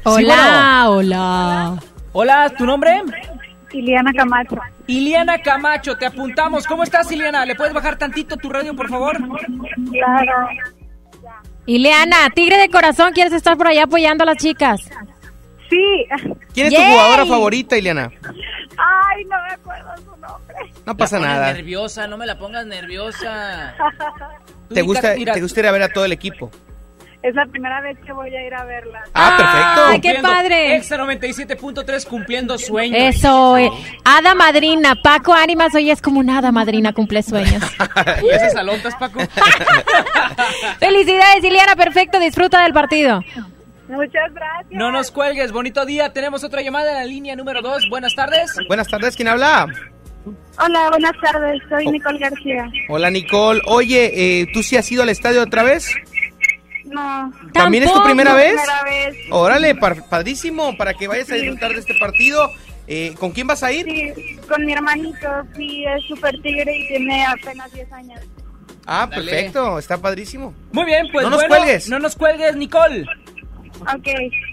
[0.04, 1.82] Hola, hola.
[2.12, 3.02] Hola, ¿tu nombre?
[3.72, 4.56] Iliana Camacho.
[4.86, 6.66] Iliana Camacho, te apuntamos.
[6.66, 7.44] ¿Cómo estás, Iliana?
[7.46, 9.16] ¿Le puedes bajar tantito tu radio, por favor?
[9.90, 10.48] Claro.
[11.66, 14.80] Ileana, Tigre de Corazón, ¿quieres estar por allá apoyando a las chicas?
[15.68, 16.06] Sí.
[16.52, 18.10] ¿Quién es tu jugadora favorita, Ileana?
[18.76, 20.56] Ay, no me acuerdo su nombre.
[20.84, 21.52] No pasa La nada.
[21.52, 23.74] nerviosa, no me la pongas nerviosa.
[24.74, 26.50] ¿Te gusta, mira, ¿Te gusta ir a ver a todo el equipo?
[27.22, 29.02] Es la primera vez que voy a ir a verla.
[29.12, 29.82] Ah, perfecto.
[29.86, 30.76] Ay, qué padre.
[30.76, 33.14] Exa 97.3 cumpliendo sueños.
[33.14, 33.70] Eso, eh.
[34.04, 37.62] Hada madrina, Paco Ánimas hoy es como una hada madrina, cumple sueños.
[38.22, 39.20] ¿Y esas alontas, Paco?
[40.78, 43.22] Felicidades, Ileana, perfecto, disfruta del partido.
[43.88, 44.70] Muchas gracias.
[44.70, 46.14] No nos cuelgues, bonito día.
[46.14, 47.90] Tenemos otra llamada en la línea número 2.
[47.90, 48.56] Buenas tardes.
[48.66, 49.66] Buenas tardes, ¿quién habla?
[50.58, 51.60] Hola, buenas tardes.
[51.68, 52.70] Soy Nicole García.
[52.88, 53.60] Hola, Nicole.
[53.66, 54.10] Oye,
[54.40, 55.94] eh, ¿tú sí has ido al estadio otra vez?
[56.90, 57.32] No.
[57.52, 58.52] ¿También es tu primera vez?
[58.54, 59.16] Primera vez.
[59.30, 62.50] Órale, par- padrísimo, para que vayas a disfrutar de este partido.
[62.86, 63.84] Eh, ¿Con quién vas a ir?
[63.86, 65.28] Sí, con mi hermanito.
[65.56, 68.20] Sí, es súper tigre y tiene apenas 10 años.
[68.86, 69.22] Ah, Dale.
[69.30, 70.52] perfecto, está padrísimo.
[70.72, 71.88] Muy bien, pues No nos bueno, cuelgues.
[71.88, 73.02] No nos cuelgues, Nicole.
[73.82, 74.08] Ok,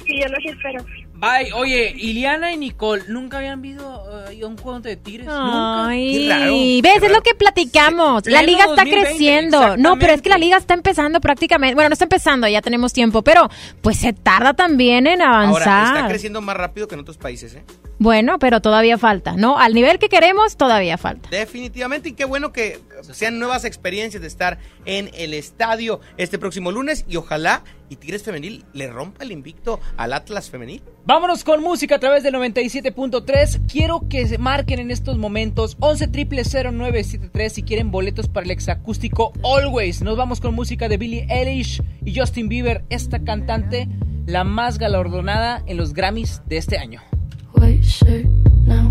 [0.05, 0.85] sí, yo los espero.
[1.19, 1.52] Bye.
[1.53, 5.27] Oye, Iliana y Nicole, ¿nunca habían visto eh, un juego de Tigres?
[5.30, 6.35] Ay, Nunca.
[6.38, 6.53] Qué raro.
[6.84, 8.26] ves, es lo que platicamos.
[8.27, 9.77] La liga está 2020, creciendo.
[9.77, 11.76] No, pero es que la liga está empezando prácticamente.
[11.76, 13.49] Bueno, no está empezando, ya tenemos tiempo, pero
[13.81, 15.95] pues se tarda también en Ahora, avanzar.
[15.95, 17.64] está creciendo más rápido que en otros países, ¿eh?
[17.99, 19.57] Bueno, pero todavía falta, ¿no?
[19.57, 21.29] Al nivel que queremos, todavía falta.
[21.29, 22.79] Definitivamente, y qué bueno que
[23.11, 28.23] sean nuevas experiencias de estar en el estadio este próximo lunes y ojalá y Tigres
[28.23, 30.83] Femenil le rompa el invicto al Atlas Femenil.
[31.05, 33.61] Vámonos con música a través del 97.3.
[33.71, 39.31] Quiero que se marquen en estos momentos 11 0973 si quieren boletos para el exacústico
[39.43, 40.01] Always.
[40.01, 43.87] Nos vamos con música de Billie Eilish y Justin Bieber, esta cantante,
[44.25, 47.01] la más galardonada en los Grammys de este año.
[47.51, 48.25] 会是
[48.65, 48.86] 难。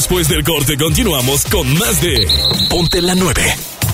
[0.00, 2.26] Después del corte continuamos con más de
[2.70, 3.42] Ponte la 9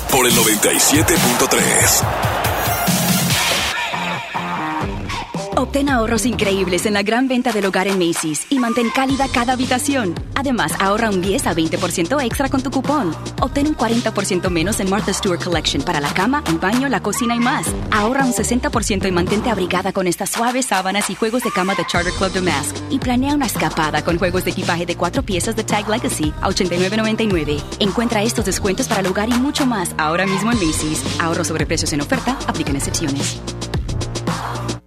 [0.08, 2.35] por el 97.3.
[5.88, 10.14] Ahorros increíbles en la gran venta del hogar en Macy's y mantén cálida cada habitación.
[10.34, 13.14] Además, ahorra un 10 a 20% extra con tu cupón.
[13.40, 17.36] Obtén un 40% menos en Martha Stewart Collection para la cama, el baño, la cocina
[17.36, 17.66] y más.
[17.92, 21.86] Ahorra un 60% y mantente abrigada con estas suaves sábanas y juegos de cama de
[21.86, 22.76] Charter Club Damask.
[22.90, 26.48] Y planea una escapada con juegos de equipaje de cuatro piezas de Tag Legacy a
[26.48, 27.62] 89.99.
[27.78, 31.02] Encuentra estos descuentos para el hogar y mucho más ahora mismo en Macy's.
[31.20, 33.40] Ahorro sobre precios en oferta, aplican excepciones.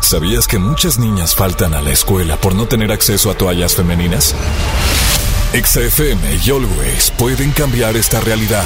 [0.00, 4.34] ¿Sabías que muchas niñas faltan a la escuela por no tener acceso a toallas femeninas?
[5.54, 8.64] XFM y Always pueden cambiar esta realidad.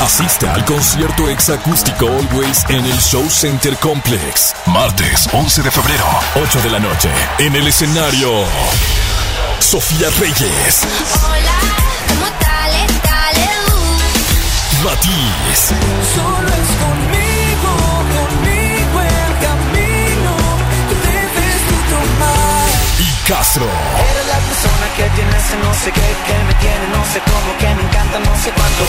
[0.00, 4.54] Asista al concierto exacústico Always en el Show Center Complex.
[4.66, 6.06] Martes 11 de febrero,
[6.36, 7.10] 8 de la noche.
[7.38, 8.44] En el escenario,
[9.58, 10.86] Sofía Reyes.
[12.08, 13.48] ¿Cómo dale, dale,
[14.84, 15.72] Matiz.
[16.14, 17.23] Solo es conmigo
[23.26, 23.64] Castro.
[23.64, 27.56] Eres la persona que tiene ese no sé qué, que me tiene no sé cómo,
[27.58, 28.84] que me encanta no sé cuánto.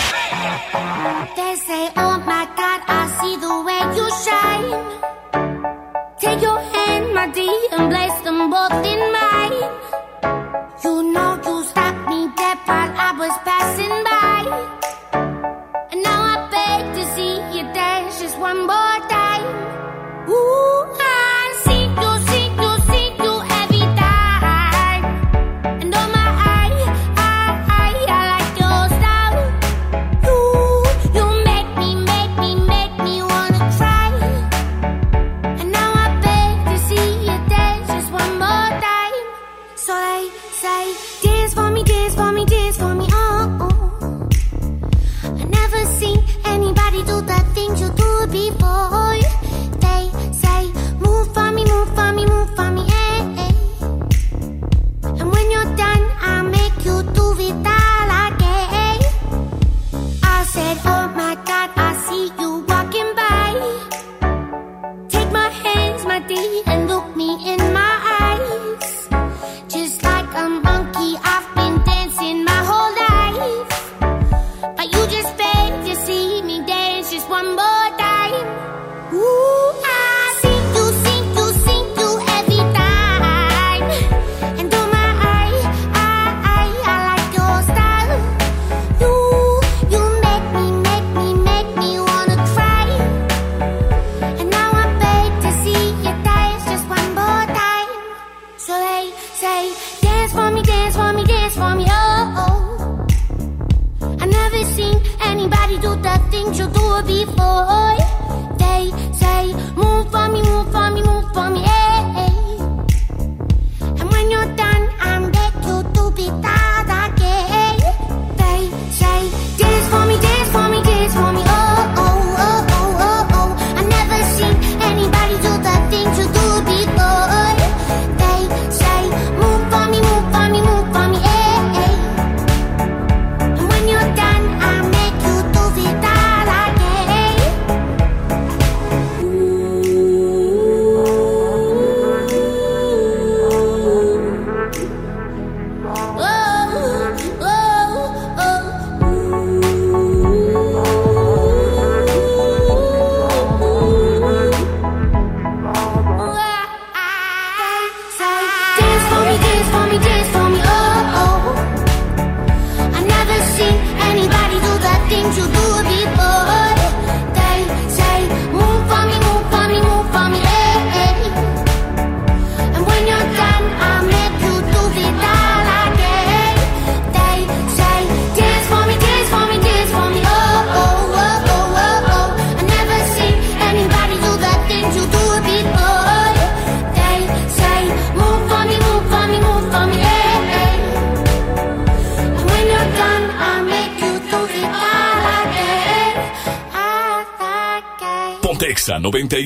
[7.78, 9.07] and place them both in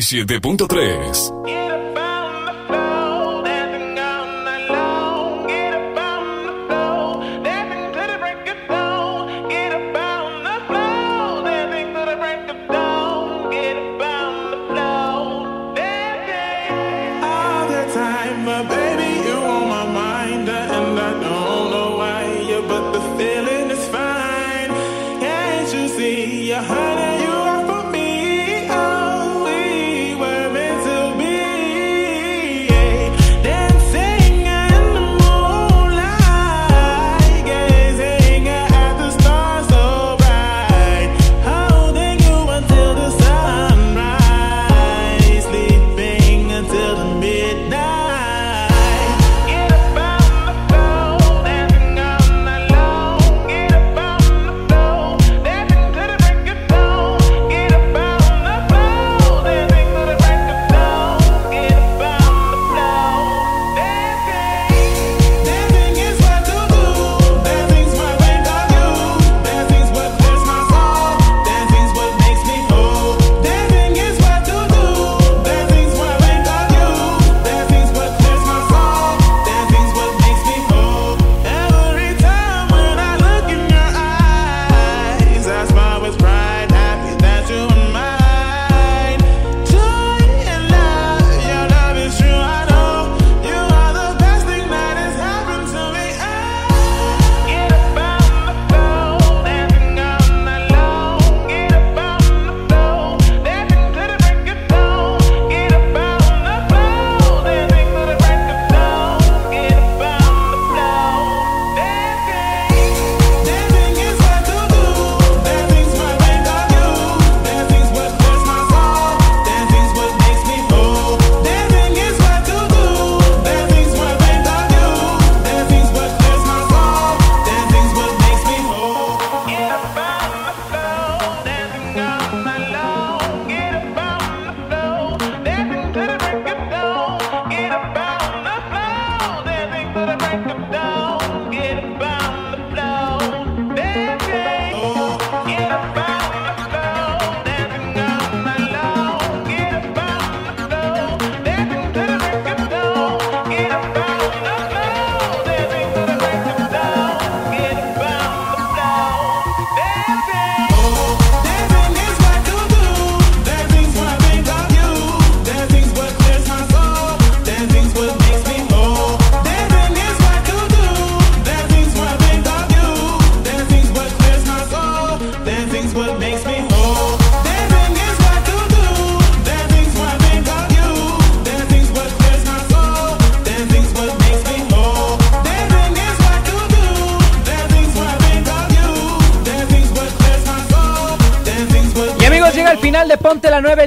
[0.01, 0.70] 97.3.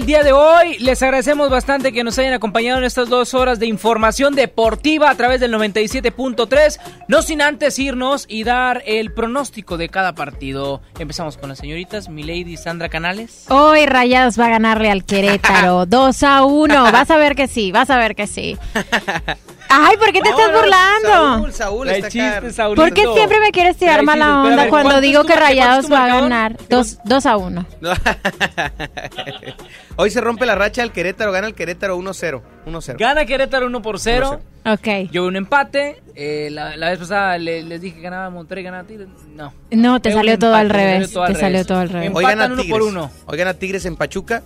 [0.04, 0.76] el día de hoy.
[0.80, 5.14] Les agradecemos bastante que nos hayan acompañado en estas dos horas de información deportiva a
[5.14, 6.78] través del 97.3.
[7.08, 10.82] No sin antes irnos y dar el pronóstico de cada partido.
[10.98, 13.46] Empezamos con las señoritas, Milady Sandra Canales.
[13.48, 16.92] Hoy Rayados va a ganarle al Querétaro 2 a 1.
[16.92, 18.58] Vas a ver que sí, vas a ver que sí.
[19.76, 21.08] Ay, ¿por qué te estás burlando?
[21.08, 22.52] Saúl, Saúl está chiste.
[22.52, 22.82] Saúlito.
[22.82, 25.90] ¿Por qué siempre me quieres tirar Ay, mala onda ver, cuando ¿cuánto digo que Rayados
[25.92, 26.56] va a ganar?
[26.68, 27.66] 2 2 a 1.
[29.96, 32.40] Hoy se rompe la racha del Querétaro, gana el Querétaro 1-0.
[32.66, 32.98] 1-0.
[32.98, 34.40] Gana Querétaro 1 por 0.
[34.66, 34.88] Ok.
[35.12, 36.02] Yo un empate.
[36.16, 39.08] eh, la, la vez pasada le- les dije que ganaba Monterrey, ganaba Tigres.
[39.34, 39.52] No.
[39.70, 41.10] No, te salió todo al empate, me revés.
[41.10, 42.10] salió todo al Te salió todo al revés.
[42.14, 43.10] Hoy uno por uno.
[43.26, 44.42] Hoy gana Tigres en Pachuca.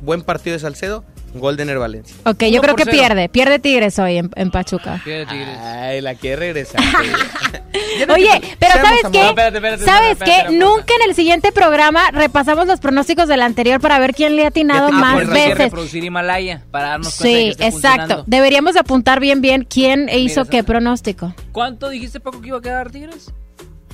[0.00, 1.04] Buen partido de Salcedo.
[1.38, 2.14] Gol de Ner Valencia.
[2.24, 2.96] Ok, yo creo que cero.
[2.96, 3.28] pierde.
[3.28, 5.00] Pierde Tigres hoy en, en Pachuca.
[5.04, 5.58] Pierde Tigres.
[5.58, 6.80] Ay, la quiere regresar.
[8.14, 9.18] Oye, pero ¿sabes qué?
[9.20, 10.30] amor- espérate, espérate, ¿Sabes espérate, qué?
[10.46, 14.44] espérate, Nunca en el siguiente programa repasamos los pronósticos del anterior para ver quién le
[14.44, 15.58] ha atinado Ah, más veces.
[15.58, 18.24] reproducir Himalaya para darnos cuenta de Sí, que está exacto.
[18.26, 21.34] Deberíamos de apuntar bien bien quién hizo Mira, qué pronóstico.
[21.52, 23.32] ¿Cuánto dijiste poco que iba a quedar Tigres?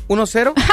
[0.08, 0.52] 1-0.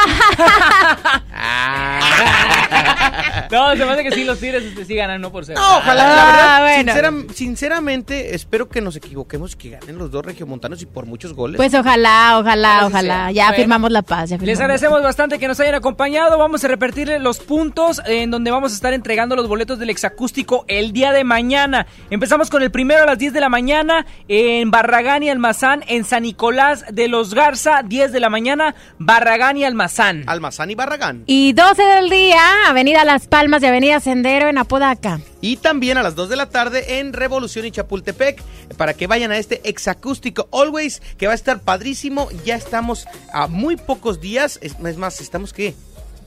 [3.52, 5.60] No, se me hace que sí, los Tigres este, sí ganan 1 por 0.
[5.60, 6.94] No, ojalá, la Ah, verdad, bueno.
[6.94, 11.34] sincera- sinceramente, espero que nos equivoquemos y que ganen los dos regiomontanos y por muchos
[11.34, 11.58] goles.
[11.58, 13.14] Pues ojalá, ojalá, Ojalá sí ojalá.
[13.26, 13.32] sea.
[13.32, 13.56] Ya Bueno.
[13.58, 14.30] firmamos la paz.
[14.30, 16.38] ya Les firmamos agradecemos bastante que nos hayan acompañado.
[16.38, 20.64] Vamos a repetirle los puntos en donde vamos a estar entregando los boletos del exacústico
[20.68, 21.88] el día de mañana.
[22.10, 26.06] Empezamos con el primero a las 10 de la mañana en Barragán y Almazán, en
[26.06, 28.76] San Nicolás de los Garza, 10 de la mañana,
[29.22, 30.24] Barragán y Almazán.
[30.26, 31.26] Almazán y Barragán.
[31.28, 35.22] Y 12 del día, Avenida Las Palmas y Avenida Sendero en Apodaca.
[35.42, 38.42] Y también a las 2 de la tarde en Revolución y Chapultepec
[38.78, 42.30] para que vayan a este exacústico Always que va a estar padrísimo.
[42.46, 44.58] Ya estamos a muy pocos días.
[44.64, 45.76] Es, es más, estamos qué?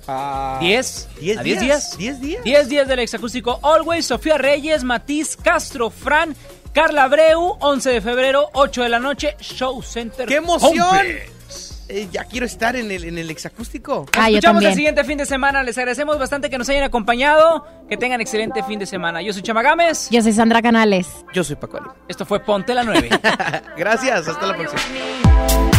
[0.07, 1.09] A 10.
[1.19, 1.99] 10 ¿A 10 días.
[1.99, 1.99] días?
[1.99, 2.45] 10 días.
[2.45, 6.37] 10 días del exacústico Always, Sofía Reyes, Matiz, Castro, Fran,
[6.73, 10.29] Carla Abreu, 11 de febrero, 8 de la noche, Show Center.
[10.29, 11.34] ¡Qué emoción!
[11.89, 14.07] Eh, ya quiero estar en el, en el exacústico.
[14.07, 15.63] Nos Ah, yo escuchamos el siguiente fin de semana.
[15.63, 17.67] Les agradecemos bastante que nos hayan acompañado.
[17.89, 19.21] Que tengan excelente fin de semana.
[19.23, 20.09] Yo soy Chama Gámez.
[20.11, 21.09] Yo soy Sandra Canales.
[21.33, 21.89] Yo soy Paco Ali.
[22.09, 23.11] Esto fue Ponte la 9.
[23.77, 25.74] Gracias, hasta la próxima.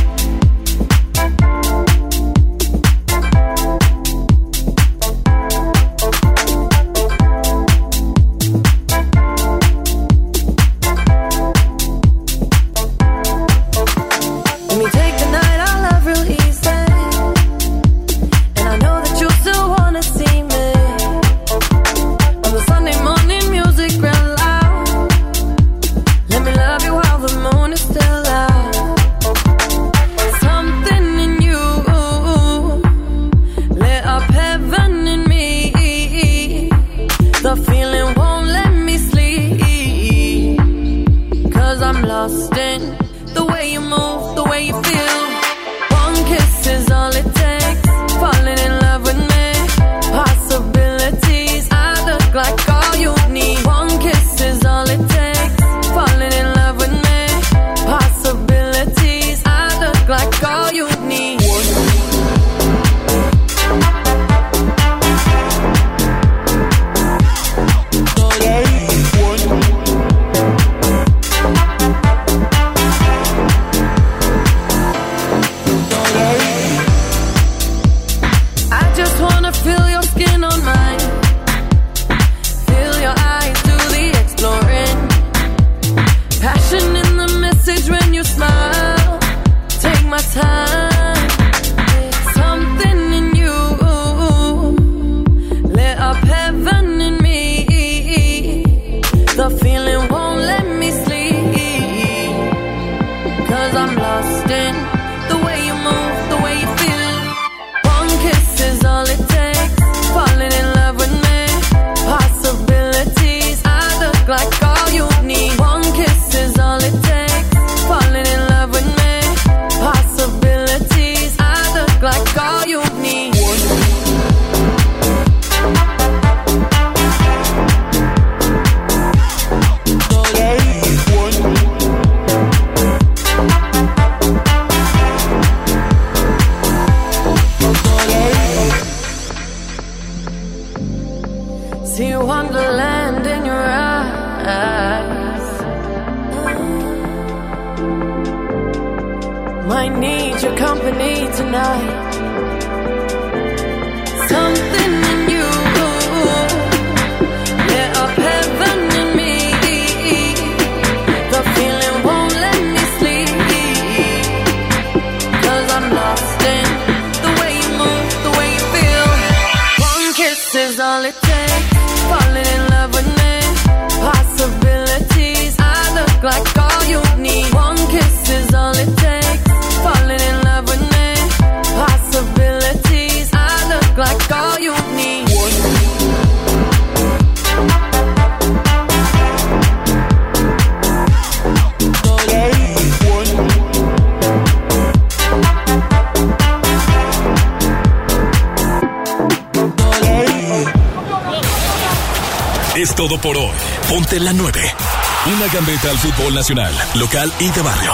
[206.34, 207.92] Nacional, local y de barrio.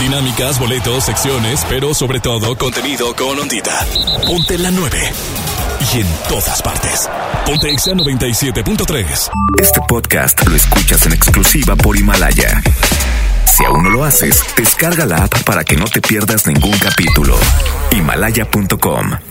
[0.00, 3.86] Dinámicas, boletos, secciones, pero sobre todo contenido con ondita.
[4.26, 5.12] Ponte la 9.
[5.94, 7.08] Y en todas partes.
[7.46, 9.30] Ponte Exa 97.3.
[9.60, 12.62] Este podcast lo escuchas en exclusiva por Himalaya.
[13.44, 17.36] Si aún no lo haces, descarga la app para que no te pierdas ningún capítulo.
[17.92, 19.27] Himalaya.com